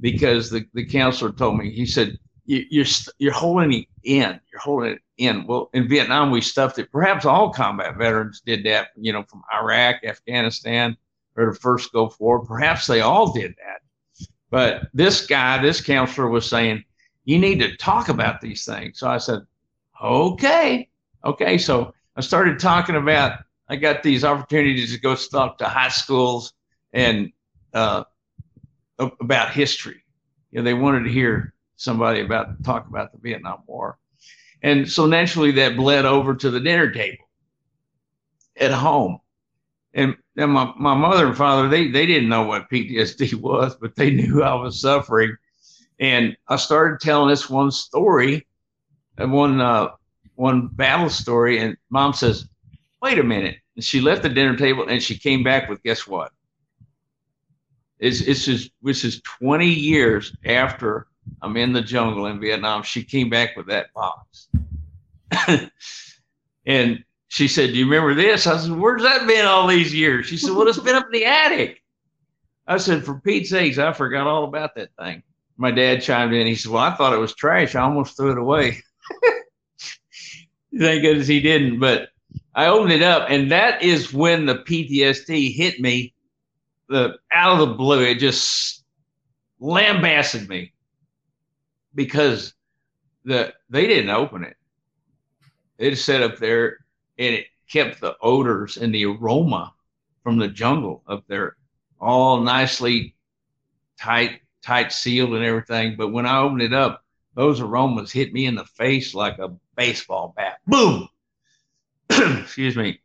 [0.00, 2.86] because the, the counselor told me he said you, you're
[3.18, 5.46] you're holding it in you're holding it in.
[5.46, 6.90] Well in vietnam we stuffed it.
[6.90, 10.96] Perhaps all combat veterans did that you know from iraq afghanistan
[11.36, 12.44] or the first gulf war.
[12.44, 13.82] Perhaps they all did that
[14.50, 16.82] but this guy this counselor was saying
[17.24, 19.40] you need to talk about these things so i said
[20.02, 20.88] okay
[21.24, 25.88] okay so i started talking about i got these opportunities to go talk to high
[25.88, 26.52] schools
[26.92, 27.32] and
[27.74, 28.04] uh,
[28.98, 30.02] about history.
[30.50, 33.98] You know, they wanted to hear somebody about talk about the Vietnam War,
[34.62, 37.28] and so naturally that bled over to the dinner table
[38.58, 39.18] at home.
[39.96, 43.96] And, and my, my mother and father they they didn't know what PTSD was, but
[43.96, 45.36] they knew I was suffering.
[45.98, 48.46] And I started telling this one story
[49.24, 49.88] one uh,
[50.34, 52.48] one battle story, and mom says,
[53.00, 56.06] "Wait a minute." And she left the dinner table, and she came back with guess
[56.06, 56.32] what?
[57.98, 61.06] It's it's just which is 20 years after
[61.42, 62.82] I'm in the jungle in Vietnam.
[62.82, 64.48] She came back with that box,
[66.66, 67.04] and
[67.36, 70.38] she said, "Do you remember this?" I said, "Where's that been all these years?" She
[70.38, 71.82] said, "Well, it's been up in the attic."
[72.66, 75.22] I said, "For Pete's sakes, I forgot all about that thing."
[75.58, 76.46] My dad chimed in.
[76.46, 77.74] He said, "Well, I thought it was trash.
[77.74, 78.78] I almost threw it away."
[80.78, 81.78] Thank goodness he didn't.
[81.78, 82.08] But
[82.54, 86.14] I opened it up, and that is when the PTSD hit me.
[86.88, 88.82] The out of the blue, it just
[89.60, 90.72] lambasted me
[91.94, 92.54] because
[93.26, 94.56] the they didn't open it.
[95.76, 96.78] It sat up there,
[97.18, 99.72] and it kept the odors and the aroma
[100.22, 101.56] from the jungle up there,
[102.00, 103.14] all nicely
[103.98, 105.96] tight, tight sealed and everything.
[105.96, 109.54] But when I opened it up, those aromas hit me in the face like a
[109.76, 110.58] baseball bat.
[110.66, 111.08] Boom.
[112.10, 113.00] Excuse me.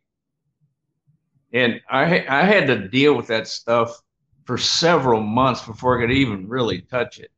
[1.52, 4.00] And I I had to deal with that stuff
[4.44, 7.30] for several months before I could even really touch it.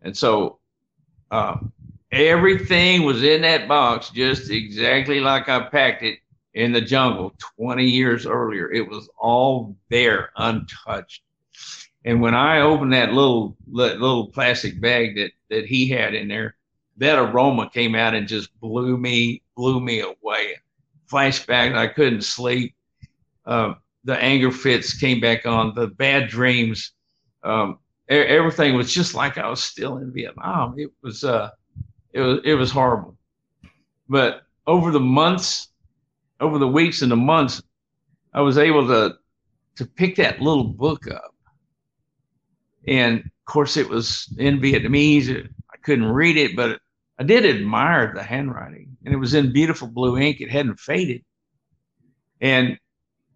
[0.00, 0.58] And so
[1.30, 1.56] uh,
[2.12, 6.18] everything was in that box just exactly like I packed it
[6.54, 8.70] in the jungle 20 years earlier.
[8.70, 11.22] It was all there, untouched.
[12.04, 16.56] And when I opened that little little plastic bag that that he had in there,
[16.98, 20.56] that aroma came out and just blew me blew me away.
[21.10, 22.74] Flashback, I couldn't sleep.
[23.46, 25.74] Uh, the anger fits came back on.
[25.74, 26.92] The bad dreams,
[27.44, 30.74] um, everything was just like I was still in Vietnam.
[30.78, 31.50] It was uh,
[32.12, 33.16] it was it was horrible.
[34.08, 35.68] But over the months,
[36.40, 37.62] over the weeks and the months,
[38.34, 39.14] I was able to
[39.76, 41.34] to pick that little book up.
[42.86, 45.48] And of course, it was in Vietnamese.
[45.72, 46.80] I couldn't read it, but
[47.18, 50.40] I did admire the handwriting, and it was in beautiful blue ink.
[50.40, 51.24] It hadn't faded,
[52.40, 52.78] and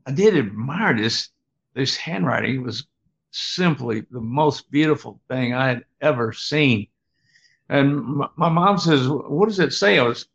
[0.06, 1.30] I did admire this
[1.74, 2.56] this handwriting.
[2.56, 2.86] It was
[3.30, 6.88] simply the most beautiful thing I had ever seen.
[7.68, 10.26] And my, my mom says, "What does it say?" I was.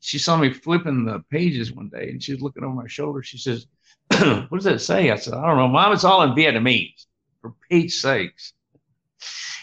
[0.00, 3.22] She saw me flipping the pages one day, and she was looking over my shoulder.
[3.22, 3.66] She says,
[4.08, 5.92] "What does that say?" I said, "I don't know, Mom.
[5.92, 7.06] It's all in Vietnamese.
[7.40, 8.52] For Pete's sakes."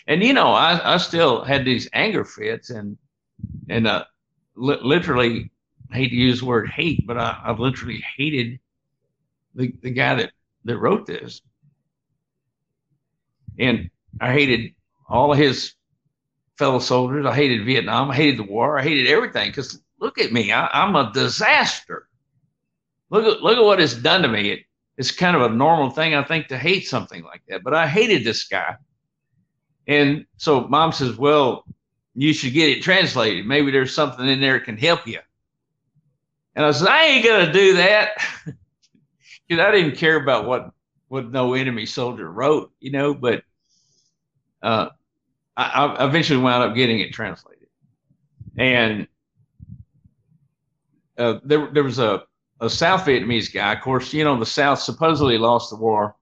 [0.08, 2.98] and you know, I, I still had these anger fits and
[3.70, 4.06] and uh,
[4.56, 5.52] li- literally
[5.92, 8.60] I hate to use the word hate, but I, I've literally hated
[9.56, 10.32] the the guy that
[10.66, 11.42] that wrote this,
[13.60, 14.74] and I hated
[15.08, 15.74] all of his
[16.58, 17.26] fellow soldiers.
[17.26, 18.12] I hated Vietnam.
[18.12, 18.78] I hated the war.
[18.78, 20.52] I hated everything because look at me.
[20.52, 22.08] I, I'm a disaster.
[23.10, 24.52] Look at look at what it's done to me.
[24.52, 24.60] It,
[24.98, 27.64] it's kind of a normal thing, I think, to hate something like that.
[27.64, 28.76] But I hated this guy
[29.88, 31.66] and so mom says, Well,
[32.16, 33.46] you should get it translated.
[33.46, 35.20] Maybe there's something in there that can help you.
[36.56, 38.12] And I said, I ain't to do that.
[39.46, 40.72] Because I didn't care about what,
[41.10, 43.44] what no enemy soldier wrote, you know, but
[44.62, 44.88] uh,
[45.56, 47.68] I, I eventually wound up getting it translated.
[48.58, 49.08] And
[51.18, 52.24] uh, there, there was a,
[52.60, 53.74] a South Vietnamese guy.
[53.74, 56.16] Of course, you know, the South supposedly lost the war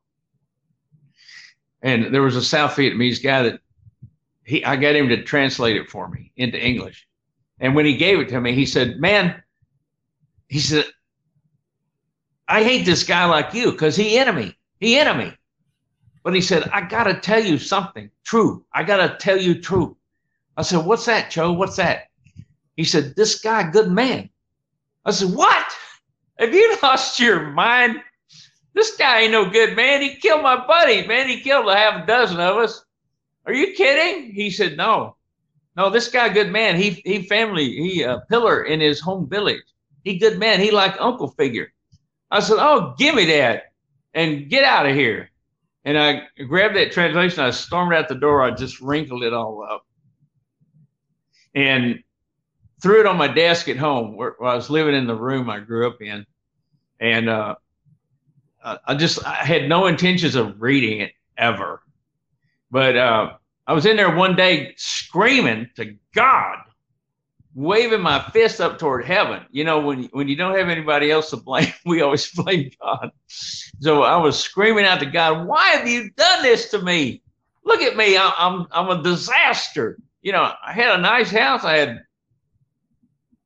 [1.82, 3.60] and there was a South Vietnamese guy that
[4.44, 7.08] he I got him to translate it for me into English.
[7.60, 9.42] And when he gave it to me, he said, "Man,"
[10.48, 10.86] he said,
[12.48, 15.34] "I hate this guy like you because he enemy, he enemy."
[16.24, 18.66] But he said, "I gotta tell you something true.
[18.74, 19.98] I gotta tell you true."
[20.58, 21.54] I said, "What's that, Joe?
[21.54, 22.10] What's that?"
[22.76, 24.30] He said, "This guy, good man."
[25.06, 25.72] I said, "What?
[26.38, 28.02] Have you lost your mind?"
[28.74, 30.02] This guy ain't no good, man.
[30.02, 31.28] He killed my buddy, man.
[31.28, 32.86] He killed a half a dozen of us.
[33.46, 34.34] Are you kidding?
[34.34, 35.18] He said, no.
[35.76, 36.76] No, this guy, good man.
[36.76, 39.64] He he family, he a pillar in his home village.
[40.04, 40.60] He good man.
[40.60, 41.72] He like uncle figure.
[42.30, 43.74] I said, oh, give me that
[44.14, 45.31] and get out of here.
[45.84, 47.44] And I grabbed that translation.
[47.44, 48.42] I stormed out the door.
[48.44, 49.86] I just wrinkled it all up
[51.56, 52.04] and
[52.82, 55.50] threw it on my desk at home where, where I was living in the room
[55.50, 56.26] I grew up in.
[57.00, 57.56] And uh,
[58.64, 61.82] I just I had no intentions of reading it ever,
[62.70, 63.34] but uh,
[63.66, 66.58] I was in there one day screaming to God,
[67.54, 69.46] waving my fist up toward heaven.
[69.52, 73.12] You know, when when you don't have anybody else to blame, we always blame God.
[73.28, 77.22] So I was screaming out to God, "Why have you done this to me?
[77.64, 81.64] Look at me, I, I'm I'm a disaster." You know, I had a nice house,
[81.64, 82.02] I had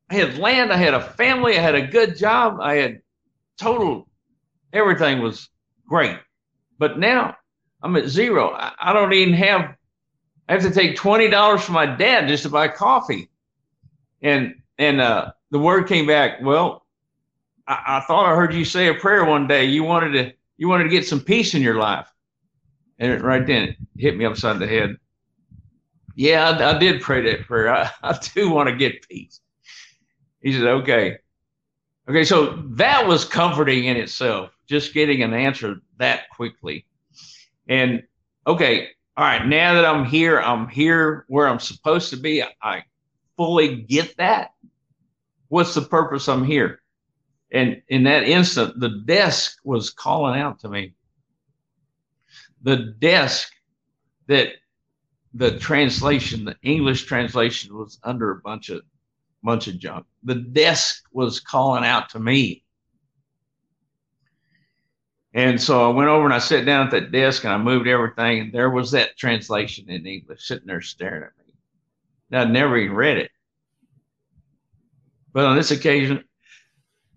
[0.09, 3.01] I had land, I had a family, I had a good job, I had
[3.57, 4.07] total
[4.75, 5.49] everything was
[5.87, 6.17] great.
[6.77, 7.35] But now
[7.81, 8.51] I'm at zero.
[8.51, 9.75] I, I don't even have,
[10.47, 13.29] I have to take $20 from my dad just to buy coffee.
[14.21, 16.41] And and uh, the word came back.
[16.41, 16.85] Well,
[17.67, 19.65] I, I thought I heard you say a prayer one day.
[19.65, 22.11] You wanted to you wanted to get some peace in your life.
[22.99, 24.97] And it, right then it hit me upside the head.
[26.15, 27.73] Yeah, I, I did pray that prayer.
[27.73, 29.41] I, I do want to get peace.
[30.41, 31.17] He said, okay.
[32.07, 36.85] Okay, so that was comforting in itself, just getting an answer that quickly.
[37.67, 38.03] And
[38.45, 42.43] okay, all right, now that I'm here, I'm here where I'm supposed to be.
[42.61, 42.83] I
[43.37, 44.51] fully get that.
[45.47, 46.81] What's the purpose I'm here?
[47.51, 50.93] And in that instant, the desk was calling out to me.
[52.63, 53.51] The desk
[54.27, 54.49] that
[55.33, 58.81] the translation, the English translation was under a bunch of
[59.43, 60.05] bunch of junk.
[60.23, 62.63] The desk was calling out to me.
[65.35, 67.87] And so I went over and I sat down at that desk and I moved
[67.87, 71.44] everything, and there was that translation in English sitting there staring at me.
[72.35, 73.31] Now, I'd never even read it.
[75.31, 76.25] But on this occasion,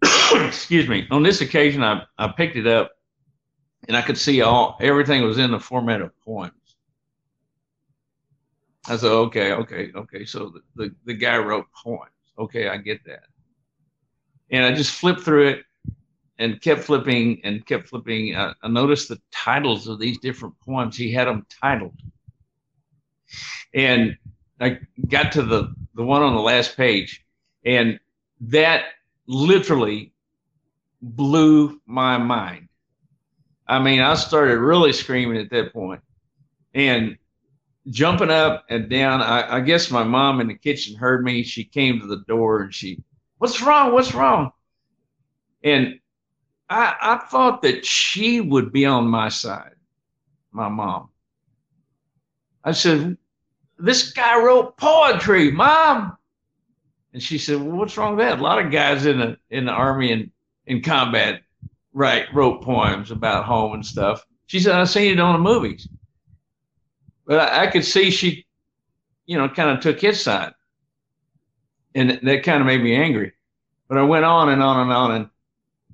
[0.33, 2.93] excuse me, on this occasion, I, I picked it up
[3.89, 6.53] and I could see all everything was in the format of poems.
[8.87, 10.25] I said, okay, okay, okay.
[10.25, 12.13] So the, the, the guy wrote poems.
[12.39, 13.25] Okay, I get that.
[14.53, 15.65] And I just flipped through it
[16.39, 18.37] and kept flipping and kept flipping.
[18.37, 20.97] Uh, I noticed the titles of these different poems.
[20.97, 21.99] He had them titled.
[23.75, 24.17] And
[24.61, 24.79] I
[25.09, 27.25] got to the, the one on the last page,
[27.65, 28.01] and
[28.41, 28.85] that
[29.27, 30.13] literally
[31.01, 32.69] blew my mind.
[33.67, 36.01] I mean, I started really screaming at that point
[36.75, 37.19] and
[37.91, 39.21] jumping up and down.
[39.21, 41.43] I, I, guess my mom in the kitchen heard me.
[41.43, 43.03] She came to the door and she,
[43.39, 43.93] What's wrong?
[43.93, 44.51] What's wrong?
[45.63, 46.01] And
[46.69, 49.75] I, I thought that she would be on my side,
[50.51, 51.11] my mom.
[52.65, 53.17] I said,
[53.79, 56.17] This guy wrote poetry, mom.
[57.13, 58.39] And she said, Well, what's wrong with that?
[58.39, 60.31] A lot of guys in the in the army and
[60.67, 61.43] in combat
[61.93, 64.25] write, wrote poems about home and stuff.
[64.47, 65.89] She said, I've seen it on the movies.
[67.27, 68.47] But I, I could see she,
[69.27, 70.53] you know, kind of took his side.
[71.95, 73.33] And that kind of made me angry.
[73.89, 75.31] But I went on and on and on and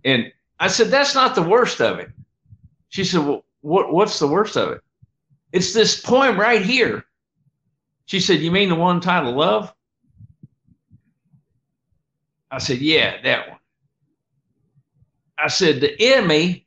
[0.04, 2.10] and I said, That's not the worst of it.
[2.88, 4.80] She said, Well, what, what's the worst of it?
[5.52, 7.04] It's this poem right here.
[8.06, 9.72] She said, You mean the one titled Love?
[12.50, 13.58] I said, Yeah, that one.
[15.38, 16.66] I said, The enemy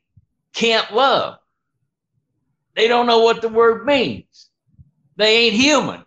[0.52, 1.38] can't love.
[2.74, 4.50] They don't know what the word means.
[5.16, 6.04] They ain't human.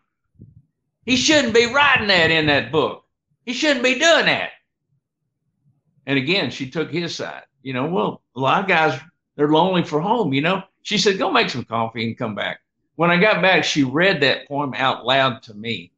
[1.06, 3.04] He shouldn't be writing that in that book.
[3.46, 4.52] He shouldn't be doing that.
[6.06, 7.44] And again, she took his side.
[7.64, 9.00] You know, well, a lot of guys,
[9.36, 10.64] they're lonely for home, you know.
[10.84, 12.60] She said, Go make some coffee and come back.
[13.02, 15.92] When I got back, she read that poem out loud to me.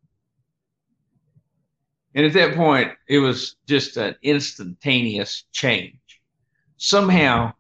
[2.16, 6.22] And at that point, it was just an instantaneous change.
[6.78, 7.56] Somehow,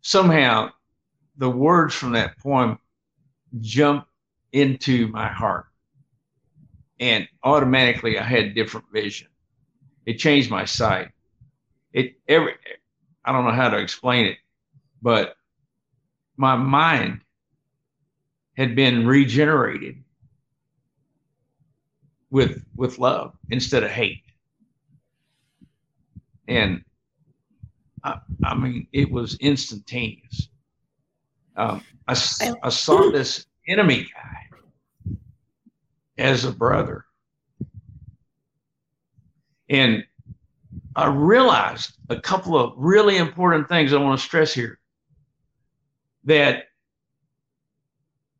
[0.00, 0.70] somehow,
[1.36, 2.78] the words from that poem
[3.60, 4.08] jumped
[4.52, 5.66] into my heart.
[6.98, 9.28] And automatically, I had different vision.
[10.06, 11.10] It changed my sight.
[11.92, 12.54] It every
[13.22, 14.38] I don't know how to explain it,
[15.02, 15.36] but
[16.38, 17.20] my mind
[18.56, 20.02] had been regenerated
[22.30, 24.22] with with love instead of hate.
[26.48, 26.82] And
[28.04, 30.48] I, I mean, it was instantaneous.
[31.56, 32.12] Um, I,
[32.62, 35.16] I saw this enemy guy
[36.18, 37.04] as a brother.
[39.68, 40.04] And
[40.96, 44.78] I realized a couple of really important things I want to stress here
[46.24, 46.64] that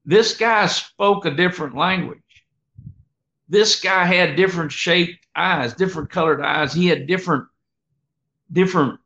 [0.04, 2.22] this guy spoke a different language
[3.52, 6.72] this guy had different shaped eyes, different colored eyes.
[6.72, 7.46] He had different
[8.50, 8.98] different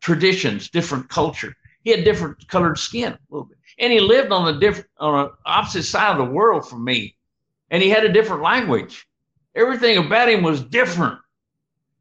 [0.00, 1.54] traditions, different culture.
[1.84, 5.26] He had different colored skin a little bit, and he lived on the different on
[5.26, 7.16] the opposite side of the world from me,
[7.70, 9.06] and he had a different language.
[9.54, 11.20] Everything about him was different,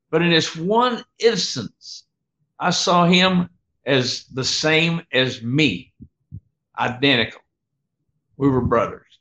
[0.09, 2.05] but in this one instance,
[2.59, 3.47] I saw him
[3.85, 5.93] as the same as me,
[6.79, 7.41] identical.
[8.37, 9.19] We were brothers,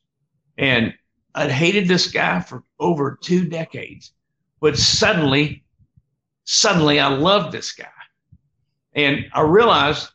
[0.59, 0.95] and
[1.35, 4.13] I'd hated this guy for over two decades,
[4.61, 5.65] but suddenly,
[6.45, 7.87] suddenly I loved this guy.
[8.95, 10.09] And I realized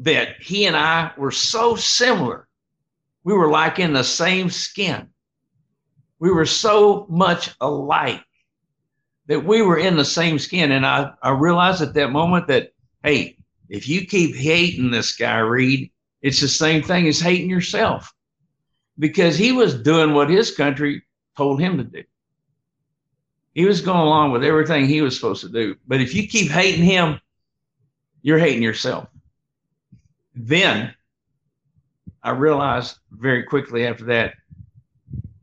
[0.00, 2.48] that he and I were so similar.
[3.24, 5.08] We were like in the same skin.
[6.18, 8.24] We were so much alike
[9.26, 10.72] that we were in the same skin.
[10.72, 13.36] And I, I realized at that moment that, hey,
[13.68, 15.90] if you keep hating this guy, Reed,
[16.22, 18.12] it's the same thing as hating yourself
[18.98, 21.02] because he was doing what his country
[21.36, 22.04] told him to do.
[23.54, 25.76] He was going along with everything he was supposed to do.
[25.86, 27.20] But if you keep hating him,
[28.22, 29.08] you're hating yourself.
[30.34, 30.94] Then
[32.22, 34.34] I realized very quickly after that,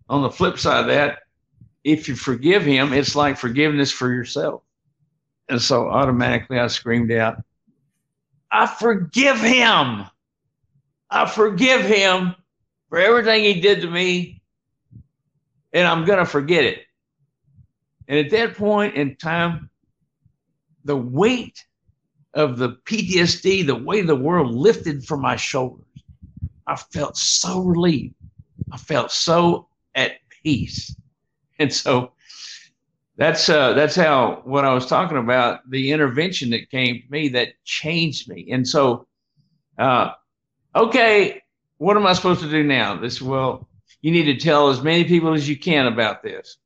[0.10, 1.20] on the flip side of that,
[1.84, 4.62] if you forgive him, it's like forgiveness for yourself.
[5.50, 7.42] And so automatically I screamed out,
[8.52, 10.06] I forgive him.
[11.10, 12.36] I forgive him
[12.90, 14.42] for everything he did to me,
[15.74, 16.80] and I'm going to forget it.
[18.08, 19.70] And at that point in time,
[20.86, 21.66] the weight
[22.34, 25.86] of the PTSD, the weight of the world lifted from my shoulders.
[26.66, 28.16] I felt so relieved.
[28.72, 30.96] I felt so at peace.
[31.60, 32.12] And so
[33.18, 37.30] that's uh, that's how what I was talking about the intervention that came to me
[37.30, 38.50] that changed me.
[38.52, 39.08] And so,
[39.80, 40.12] uh,
[40.78, 41.42] okay,
[41.78, 42.96] what am I supposed to do now?
[42.96, 43.68] This well,
[44.02, 46.58] you need to tell as many people as you can about this.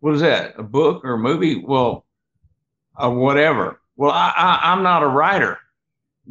[0.00, 0.58] What is that?
[0.58, 1.62] A book or a movie?
[1.64, 2.04] Well,
[2.96, 3.80] uh, whatever.
[3.96, 5.58] Well, I, I, I'm not a writer.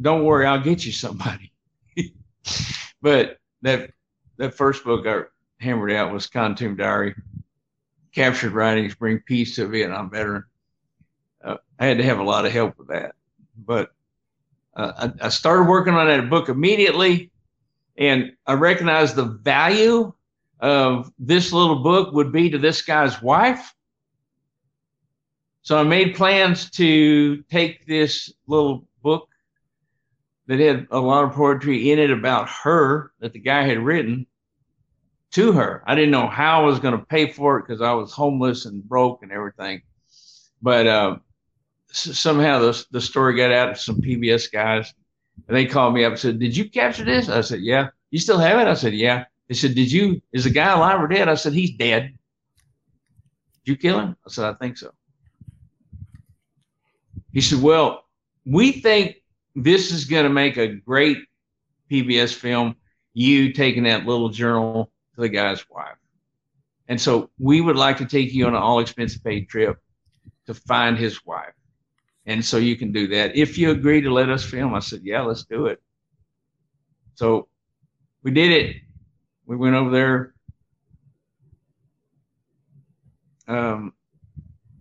[0.00, 1.52] Don't worry, I'll get you somebody.
[3.02, 3.90] but that
[4.36, 5.22] that first book I
[5.62, 7.14] hammered out was Kontum Diary
[8.14, 10.44] captured writings bring peace to a Vietnam veteran.
[11.42, 13.14] Uh, I had to have a lot of help with that,
[13.56, 13.92] but
[14.76, 17.30] uh, I, I, started working on that book immediately,
[17.96, 20.12] and I recognized the value
[20.60, 23.74] of this little book would be to this guy's wife.
[25.62, 29.28] So I made plans to take this little book
[30.46, 34.26] that had a lot of poetry in it about her that the guy had written
[35.32, 35.82] to her.
[35.86, 38.66] I didn't know how I was going to pay for it because I was homeless
[38.66, 39.82] and broke and everything.
[40.60, 41.16] But uh,
[41.94, 44.92] somehow the, the story got out to some PBS guys,
[45.48, 48.18] and they called me up and said, "Did you capture this?" I said, "Yeah." You
[48.18, 48.70] still have it?
[48.70, 50.20] I said, "Yeah." They said, "Did you?
[50.32, 52.14] Is the guy alive or dead?" I said, "He's dead."
[53.64, 54.16] Did you kill him?
[54.26, 54.92] I said, "I think so."
[57.32, 58.04] He said, "Well,
[58.44, 59.16] we think
[59.54, 61.18] this is going to make a great
[61.90, 62.76] PBS film.
[63.12, 65.96] You taking that little journal to the guy's wife.
[66.88, 69.78] And so we would like to take you on an all expense paid trip
[70.46, 71.54] to find his wife.
[72.26, 73.36] And so you can do that.
[73.36, 75.82] If you agree to let us film, I said, yeah, let's do it.
[77.14, 77.48] So
[78.22, 78.76] we did it.
[79.46, 80.34] We went over there.
[83.46, 83.92] Um,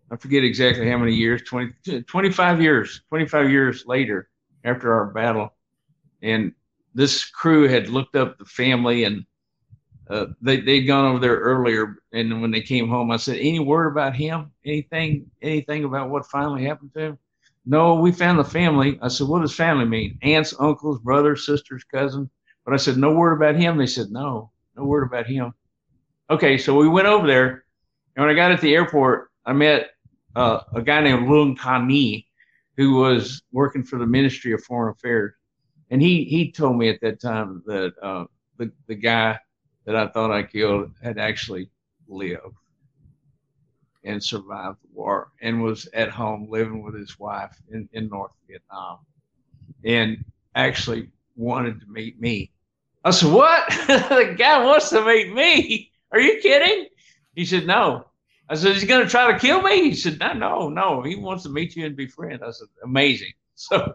[0.10, 4.30] I forget exactly how many years 20, 25 years, 25 years later
[4.64, 5.54] after our battle.
[6.22, 6.54] And
[6.96, 9.26] this crew had looked up the family and
[10.10, 13.60] uh, they they'd gone over there earlier, and when they came home, I said, "Any
[13.60, 14.52] word about him?
[14.66, 15.32] Anything?
[15.42, 17.20] Anything about what finally happened to him?"
[17.66, 19.00] No, we found the family.
[19.02, 20.18] I said, "What does family mean?
[20.22, 22.30] Aunts, uncles, brothers, sisters, cousins?"
[22.66, 25.54] But I said, "No word about him." They said, "No, no word about him."
[26.30, 27.66] Okay, so we went over there,
[28.16, 29.92] and when I got at the airport, I met
[30.36, 32.26] uh, a guy named Lung Kani,
[32.76, 35.34] who was working for the Ministry of Foreign Affairs,
[35.90, 38.26] and he he told me at that time that uh,
[38.58, 39.40] the the guy
[39.86, 41.70] that I thought I killed had actually
[42.08, 42.56] lived
[44.04, 48.32] and survived the war and was at home living with his wife in, in North
[48.48, 49.00] Vietnam
[49.84, 50.24] and
[50.56, 52.52] actually wanted to meet me.
[53.04, 53.68] I said, What?
[53.88, 55.92] the guy wants to meet me.
[56.12, 56.88] Are you kidding?
[57.36, 58.06] He said, No.
[58.50, 59.90] I said, He's going to try to kill me?
[59.90, 61.02] He said, No, no, no.
[61.02, 62.42] He wants to meet you and be friends.
[62.46, 63.32] I said, Amazing.
[63.56, 63.94] So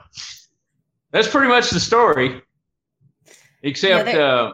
[1.10, 2.40] that's pretty much the story,
[3.62, 4.08] except.
[4.08, 4.52] Yeah, uh,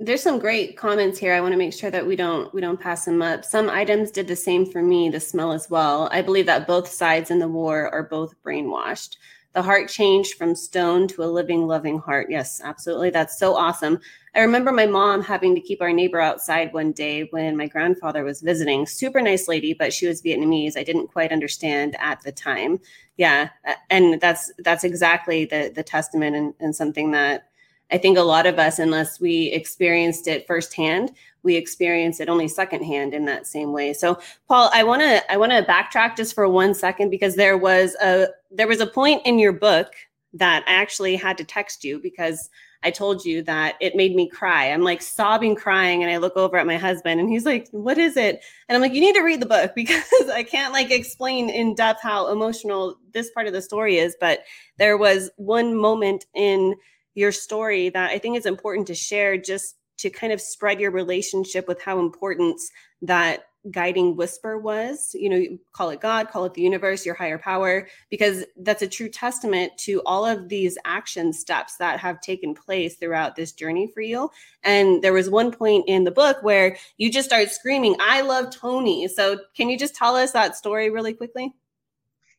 [0.00, 1.34] there's some great comments here.
[1.34, 3.44] I want to make sure that we don't we don't pass them up.
[3.44, 6.08] Some items did the same for me, the smell as well.
[6.12, 9.16] I believe that both sides in the war are both brainwashed.
[9.54, 12.28] The heart changed from stone to a living, loving heart.
[12.30, 13.10] Yes, absolutely.
[13.10, 13.98] That's so awesome.
[14.36, 18.22] I remember my mom having to keep our neighbor outside one day when my grandfather
[18.22, 18.86] was visiting.
[18.86, 20.76] Super nice lady, but she was Vietnamese.
[20.76, 22.78] I didn't quite understand at the time.
[23.16, 23.48] Yeah,
[23.90, 27.47] and that's that's exactly the the testament and, and something that
[27.90, 31.12] I think a lot of us, unless we experienced it firsthand,
[31.42, 33.92] we experience it only secondhand in that same way.
[33.92, 34.18] So,
[34.48, 37.94] Paul, I want to I want to backtrack just for one second because there was
[38.02, 39.92] a there was a point in your book
[40.34, 42.50] that I actually had to text you because
[42.82, 44.66] I told you that it made me cry.
[44.66, 47.98] I'm like sobbing, crying, and I look over at my husband, and he's like, "What
[47.98, 50.90] is it?" And I'm like, "You need to read the book because I can't like
[50.90, 54.44] explain in depth how emotional this part of the story is." But
[54.76, 56.74] there was one moment in
[57.18, 60.92] your story that I think is important to share just to kind of spread your
[60.92, 62.60] relationship with how important
[63.02, 65.16] that guiding whisper was.
[65.18, 68.86] You know, call it God, call it the universe, your higher power, because that's a
[68.86, 73.90] true testament to all of these action steps that have taken place throughout this journey
[73.92, 74.30] for you.
[74.62, 78.50] And there was one point in the book where you just started screaming, I love
[78.54, 79.08] Tony.
[79.08, 81.52] So, can you just tell us that story really quickly?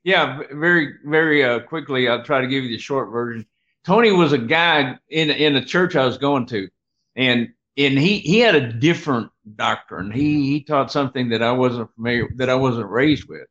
[0.05, 2.07] Yeah, very, very uh, quickly.
[2.07, 3.45] I'll try to give you the short version.
[3.89, 6.69] Tony was a guy in in a church I was going to,
[7.15, 10.11] and and he he had a different doctrine.
[10.11, 13.47] He he taught something that I wasn't familiar that I wasn't raised with,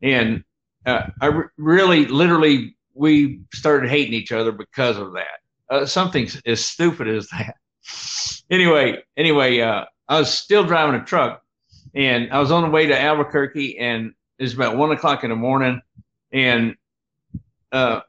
[0.00, 0.42] and
[0.86, 5.38] uh, I re- really literally we started hating each other because of that.
[5.68, 7.56] Uh, something as stupid as that.
[8.50, 11.42] anyway, anyway, uh, I was still driving a truck,
[11.94, 15.36] and I was on the way to Albuquerque, and it's about one o'clock in the
[15.36, 15.82] morning,
[16.32, 16.74] and
[17.70, 18.00] uh,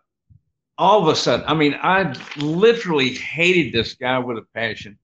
[0.80, 4.98] all of a sudden, I mean, I literally hated this guy with a passion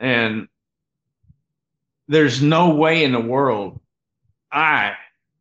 [0.00, 0.48] and
[2.08, 3.80] there's no way in the world
[4.50, 4.94] I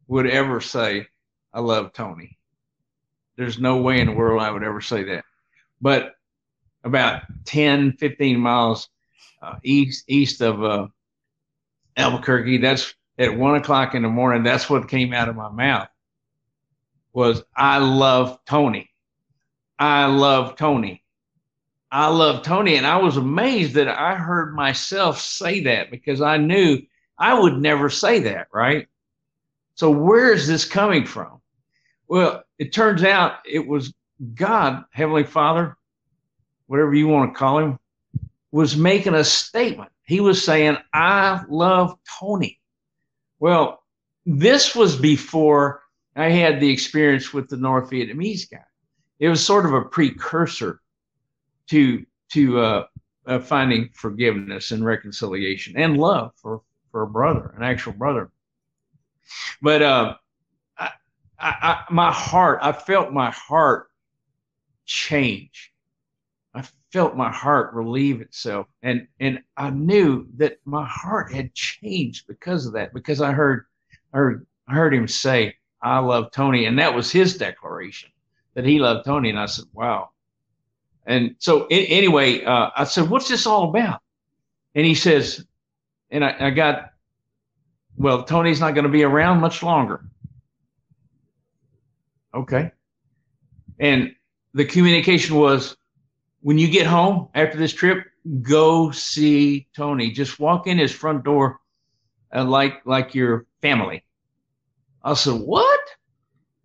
[0.07, 1.07] would ever say,
[1.51, 2.37] I love Tony.
[3.35, 5.25] There's no way in the world I would ever say that.
[5.81, 6.13] But
[6.83, 8.89] about 10, 15 miles
[9.41, 10.87] uh, east east of uh,
[11.97, 14.43] Albuquerque, that's at one o'clock in the morning.
[14.43, 15.89] That's what came out of my mouth
[17.13, 18.89] was I love Tony.
[19.79, 21.03] I love Tony.
[21.91, 22.75] I love Tony.
[22.75, 26.81] And I was amazed that I heard myself say that because I knew
[27.17, 28.87] I would never say that, right?
[29.75, 31.41] So where is this coming from?
[32.07, 33.93] Well, it turns out it was
[34.33, 35.77] God, Heavenly Father,
[36.67, 37.79] whatever you want to call him,
[38.51, 39.91] was making a statement.
[40.03, 42.59] He was saying, I love Tony.
[43.39, 43.83] Well,
[44.25, 45.82] this was before
[46.15, 48.65] I had the experience with the North Vietnamese guy.
[49.19, 50.81] It was sort of a precursor
[51.67, 52.85] to to uh,
[53.25, 56.61] uh, finding forgiveness and reconciliation and love for
[56.91, 58.31] for a brother, an actual brother.
[59.61, 60.15] But uh,
[60.77, 60.89] I,
[61.39, 63.87] I, my heart, I felt my heart
[64.85, 65.73] change.
[66.53, 72.27] I felt my heart relieve itself, and and I knew that my heart had changed
[72.27, 72.93] because of that.
[72.93, 73.65] Because I heard,
[74.13, 78.09] I heard, I heard him say, "I love Tony," and that was his declaration
[78.55, 79.29] that he loved Tony.
[79.29, 80.09] And I said, "Wow,
[81.05, 84.01] and so anyway, uh, I said, "What's this all about?"
[84.75, 85.45] And he says,
[86.13, 86.91] and I, I got,
[87.97, 90.05] well, Tony's not going to be around much longer.
[92.33, 92.71] Okay.
[93.79, 94.15] And
[94.53, 95.75] the communication was,
[96.41, 98.05] when you get home after this trip,
[98.41, 100.11] go see Tony.
[100.11, 101.59] Just walk in his front door,
[102.33, 104.03] uh, like like your family.
[105.03, 105.72] I said, "What?"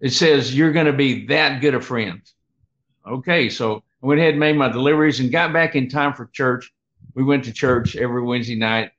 [0.01, 2.35] It says you're going to be that good of friends.
[3.07, 6.27] Okay, so I went ahead and made my deliveries and got back in time for
[6.27, 6.73] church.
[7.15, 8.93] We went to church every Wednesday night,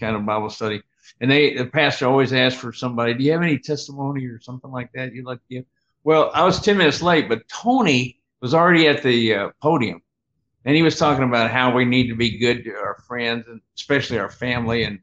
[0.00, 0.82] kind of Bible study.
[1.20, 4.70] And they, the pastor always asked for somebody, do you have any testimony or something
[4.70, 5.64] like that you'd like to give?
[6.02, 10.02] Well, I was 10 minutes late, but Tony was already at the uh, podium
[10.64, 13.60] and he was talking about how we need to be good to our friends and
[13.76, 14.98] especially our family and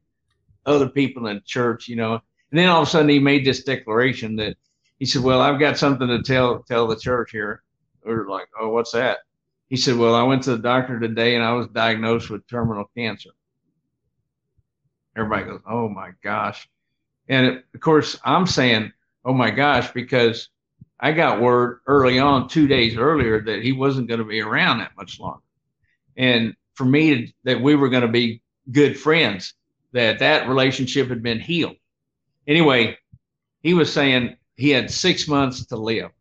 [0.66, 2.14] other people in church, you know.
[2.14, 4.58] And then all of a sudden he made this declaration that
[5.02, 7.64] he said, well, I've got something to tell, tell the church here
[8.06, 9.18] or like, oh, what's that?
[9.68, 12.86] He said, well, I went to the doctor today and I was diagnosed with terminal
[12.96, 13.32] cancer.
[15.18, 16.70] Everybody goes, oh my gosh.
[17.28, 18.94] And it, of course, I'm saying,
[19.26, 20.50] oh my gosh, because
[21.00, 24.78] I got word early on, two days earlier, that he wasn't going to be around
[24.78, 25.42] that much longer.
[26.16, 29.56] And for me, to, that we were going to be good friends,
[29.94, 31.78] that that relationship had been healed.
[32.46, 33.00] Anyway,
[33.64, 36.12] he was saying he had six months to live.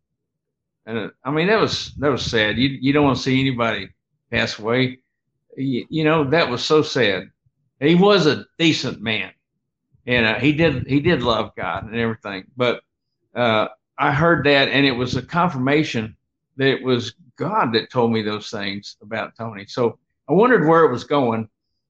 [0.87, 2.57] And uh, I mean, that was that was sad.
[2.57, 3.89] You you don't want to see anybody
[4.31, 4.97] pass away.
[5.55, 7.29] You, you know that was so sad.
[7.79, 9.31] He was a decent man,
[10.07, 12.45] and uh, he did he did love God and everything.
[12.57, 12.81] But
[13.35, 16.17] uh, I heard that, and it was a confirmation
[16.57, 19.67] that it was God that told me those things about Tony.
[19.67, 21.47] So I wondered where it was going,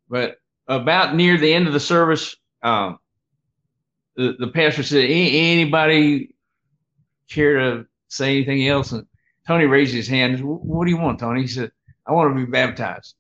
[0.10, 0.36] but
[0.68, 3.00] about near the end of the service, um,
[4.18, 6.36] the, the pastor said, "Anybody
[7.32, 8.92] care to say anything else.
[8.92, 9.06] And
[9.48, 10.40] Tony raised his hand.
[10.44, 11.42] What do you want, Tony?
[11.42, 11.72] He said,
[12.06, 13.16] I want to be baptized.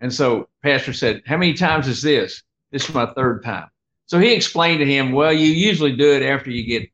[0.00, 2.42] And so pastor said, how many times is this?
[2.70, 3.68] This is my third time.
[4.06, 6.88] So he explained to him, well, you usually do it after you get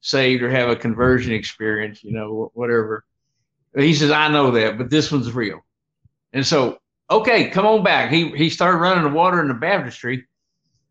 [0.00, 3.04] saved or have a conversion experience, you know, whatever.
[3.76, 5.64] He says, I know that, but this one's real.
[6.32, 6.78] And so,
[7.10, 8.10] okay, come on back.
[8.10, 10.26] He, he started running the water in the baptistry.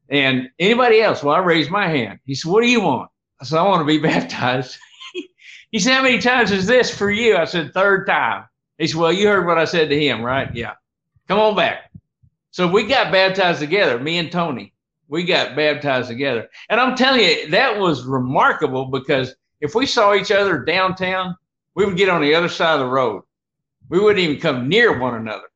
[0.08, 1.24] And anybody else?
[1.24, 2.20] Well, I raised my hand.
[2.26, 3.10] He said, what do you want?
[3.42, 4.78] I said, I want to be baptized.
[5.72, 7.36] He said, How many times is this for you?
[7.36, 8.46] I said, Third time.
[8.78, 10.54] He said, Well, you heard what I said to him, right?
[10.56, 10.74] Yeah.
[11.28, 11.92] Come on back.
[12.52, 14.74] So we got baptized together, me and Tony.
[15.08, 16.48] we got baptized together.
[16.70, 21.36] And I'm telling you, that was remarkable because if we saw each other downtown,
[21.76, 23.24] we would get on the other side of the road.
[23.90, 25.48] We wouldn't even come near one another.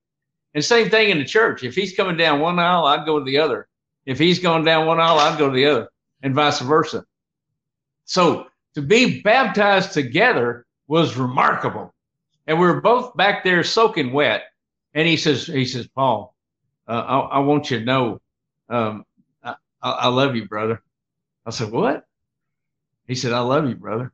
[0.54, 1.64] And same thing in the church.
[1.64, 3.68] If he's coming down one aisle, I'd go to the other.
[4.06, 5.90] If he's going down one aisle, I'd go to the other,
[6.24, 7.06] and vice versa.
[8.10, 11.93] So to be baptized together was remarkable.
[12.47, 14.45] And we were both back there soaking wet.
[14.95, 16.34] And he says, he says, Paul,
[16.88, 18.20] uh, I, I, want you to know,
[18.68, 19.05] um,
[19.43, 19.53] I,
[19.84, 20.82] I love you, brother.
[21.45, 22.07] I said, what?
[23.05, 24.12] He said, I love you, brother.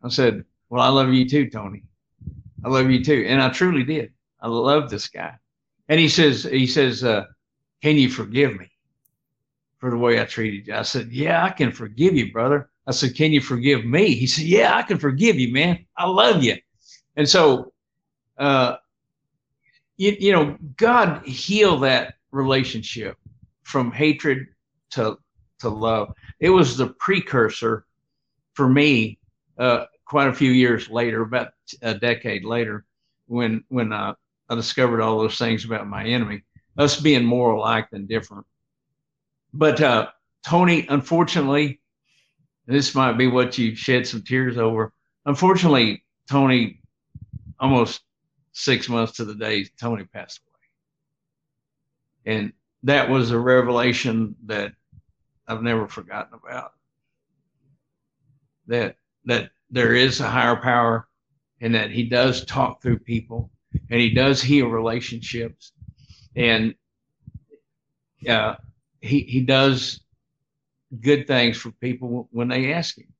[0.00, 1.82] I said, well, I love you too, Tony.
[2.64, 3.26] I love you too.
[3.26, 4.12] And I truly did.
[4.40, 5.34] I love this guy.
[5.88, 7.24] And he says, he says, uh,
[7.82, 8.70] can you forgive me
[9.78, 10.74] for the way I treated you?
[10.76, 12.70] I said, yeah, I can forgive you, brother.
[12.88, 14.14] I said, can you forgive me?
[14.14, 15.84] He said, yeah, I can forgive you, man.
[15.94, 16.56] I love you.
[17.16, 17.74] And so,
[18.38, 18.76] uh,
[19.98, 23.18] you, you know, God healed that relationship
[23.62, 24.46] from hatred
[24.92, 25.18] to,
[25.58, 26.14] to love.
[26.40, 27.84] It was the precursor
[28.54, 29.18] for me,
[29.58, 31.48] uh, quite a few years later, about
[31.82, 32.86] a decade later,
[33.26, 34.14] when, when, uh,
[34.48, 36.42] I discovered all those things about my enemy,
[36.78, 38.46] us being more alike than different.
[39.52, 40.08] But uh,
[40.42, 41.82] Tony, unfortunately,
[42.68, 44.92] this might be what you shed some tears over.
[45.24, 46.82] Unfortunately, Tony,
[47.58, 48.02] almost
[48.52, 50.40] six months to the day, Tony passed
[52.26, 52.36] away.
[52.36, 52.52] And
[52.82, 54.72] that was a revelation that
[55.46, 56.72] I've never forgotten about.
[58.66, 61.08] That that there is a higher power
[61.62, 63.50] and that he does talk through people
[63.90, 65.72] and he does heal relationships
[66.36, 66.74] and
[68.28, 68.56] uh,
[69.00, 70.00] he he does
[71.00, 73.12] good things for people when they ask him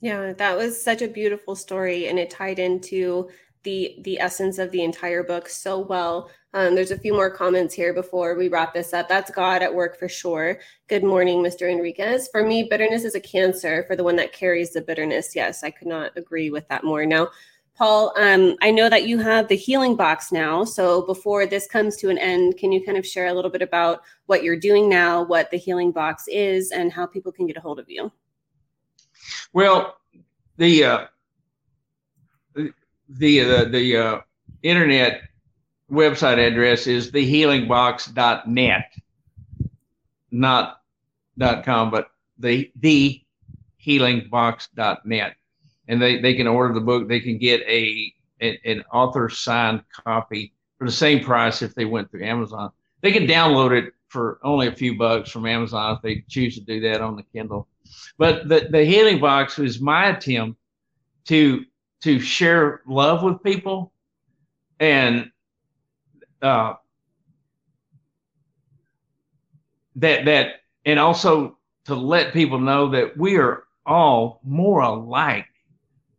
[0.00, 3.28] yeah that was such a beautiful story and it tied into
[3.62, 6.30] the the essence of the entire book so well.
[6.54, 9.08] Um, there's a few more comments here before we wrap this up.
[9.08, 10.60] That's god at work for sure.
[10.88, 12.28] Good morning mr enriquez.
[12.30, 13.84] For me bitterness is a cancer.
[13.86, 17.06] For the one that carries the bitterness yes i could not agree with that more.
[17.06, 17.28] Now
[17.74, 20.62] Paul, um, I know that you have the healing box now.
[20.62, 23.62] So before this comes to an end, can you kind of share a little bit
[23.62, 27.56] about what you're doing now, what the healing box is, and how people can get
[27.56, 28.12] a hold of you?
[29.52, 29.96] Well,
[30.58, 31.06] the uh,
[33.08, 34.20] the uh, the uh,
[34.62, 35.22] internet
[35.90, 38.92] website address is thehealingbox.net,
[40.30, 40.82] not
[41.38, 45.36] dot .com, but the thehealingbox.net
[45.88, 47.08] and they, they can order the book.
[47.08, 51.84] They can get a, a an author signed copy for the same price if they
[51.84, 52.70] went through Amazon.
[53.02, 56.60] They can download it for only a few bucks from Amazon if they choose to
[56.60, 57.68] do that on the Kindle.
[58.18, 60.58] But the, the healing box is my attempt
[61.26, 61.64] to
[62.02, 63.92] to share love with people
[64.80, 65.30] and
[66.42, 66.74] uh,
[69.96, 75.46] that that and also to let people know that we are all more alike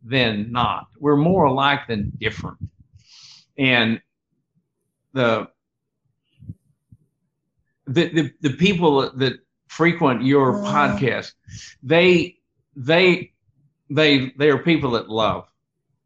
[0.04, 0.86] than not.
[0.98, 2.58] We're more alike than different.
[3.58, 4.00] And
[5.12, 5.48] the
[7.86, 9.34] the the, the people that
[9.68, 10.64] frequent your mm.
[10.64, 11.32] podcast,
[11.82, 12.36] they
[12.76, 13.32] they
[13.90, 15.46] they they are people that love.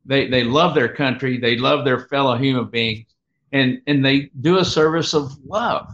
[0.05, 3.07] They they love their country, they love their fellow human beings,
[3.53, 5.93] and and they do a service of love.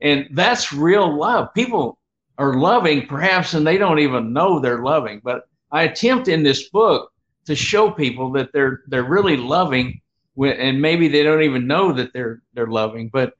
[0.00, 1.54] And that's real love.
[1.54, 1.98] People
[2.38, 6.68] are loving perhaps and they don't even know they're loving, but I attempt in this
[6.68, 7.10] book
[7.46, 10.00] to show people that they're they're really loving
[10.38, 13.32] and maybe they don't even know that they're they're loving but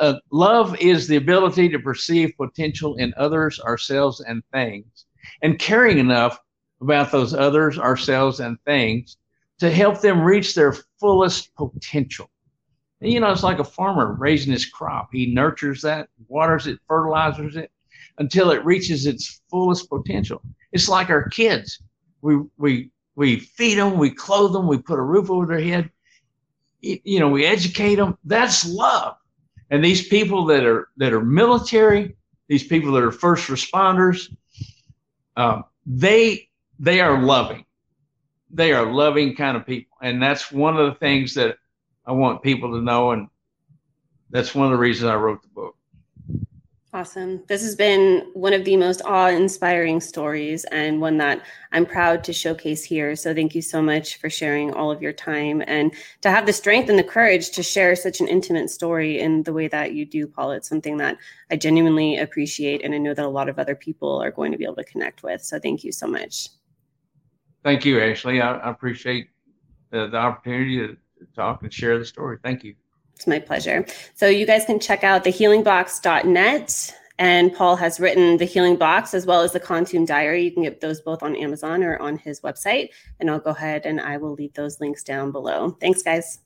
[0.00, 5.04] uh, love is the ability to perceive potential in others ourselves and things
[5.42, 6.38] and caring enough
[6.80, 9.16] about those others ourselves and things
[9.58, 12.30] to help them reach their fullest potential.
[13.00, 15.10] And, you know it's like a farmer raising his crop.
[15.12, 17.70] He nurtures that waters it fertilizes it
[18.18, 20.42] until it reaches its fullest potential.
[20.72, 21.80] It's like our kids.
[22.22, 25.90] We we we feed them, we clothe them, we put a roof over their head.
[26.80, 28.16] You know, we educate them.
[28.24, 29.16] That's love.
[29.70, 32.14] And these people that are that are military,
[32.46, 34.32] these people that are first responders,
[35.36, 36.48] uh, they
[36.78, 37.64] they are loving.
[38.52, 41.56] They are loving kind of people, and that's one of the things that
[42.06, 43.26] I want people to know, and
[44.30, 45.76] that's one of the reasons I wrote the book.
[46.94, 47.42] Awesome.
[47.48, 52.24] This has been one of the most awe inspiring stories and one that I'm proud
[52.24, 53.14] to showcase here.
[53.14, 56.52] So, thank you so much for sharing all of your time and to have the
[56.52, 60.06] strength and the courage to share such an intimate story in the way that you
[60.06, 60.52] do, Paul.
[60.52, 61.18] It's something that
[61.50, 62.82] I genuinely appreciate.
[62.82, 64.84] And I know that a lot of other people are going to be able to
[64.84, 65.42] connect with.
[65.42, 66.48] So, thank you so much.
[67.64, 68.40] Thank you, Ashley.
[68.40, 69.28] I, appreciate
[69.90, 70.96] the, the opportunity to
[71.36, 72.38] talk and share the story.
[72.42, 72.76] Thank you.
[73.18, 73.84] It's my pleasure.
[74.14, 79.26] So you guys can check out thehealingbox.net And Paul has written The Healing Box as
[79.26, 80.44] well as The Kontum Diary.
[80.44, 82.90] You can get those both on Amazon or on his website.
[83.18, 85.76] And I'll go ahead and I will leave those links down below.
[85.80, 86.38] Thanks, guys.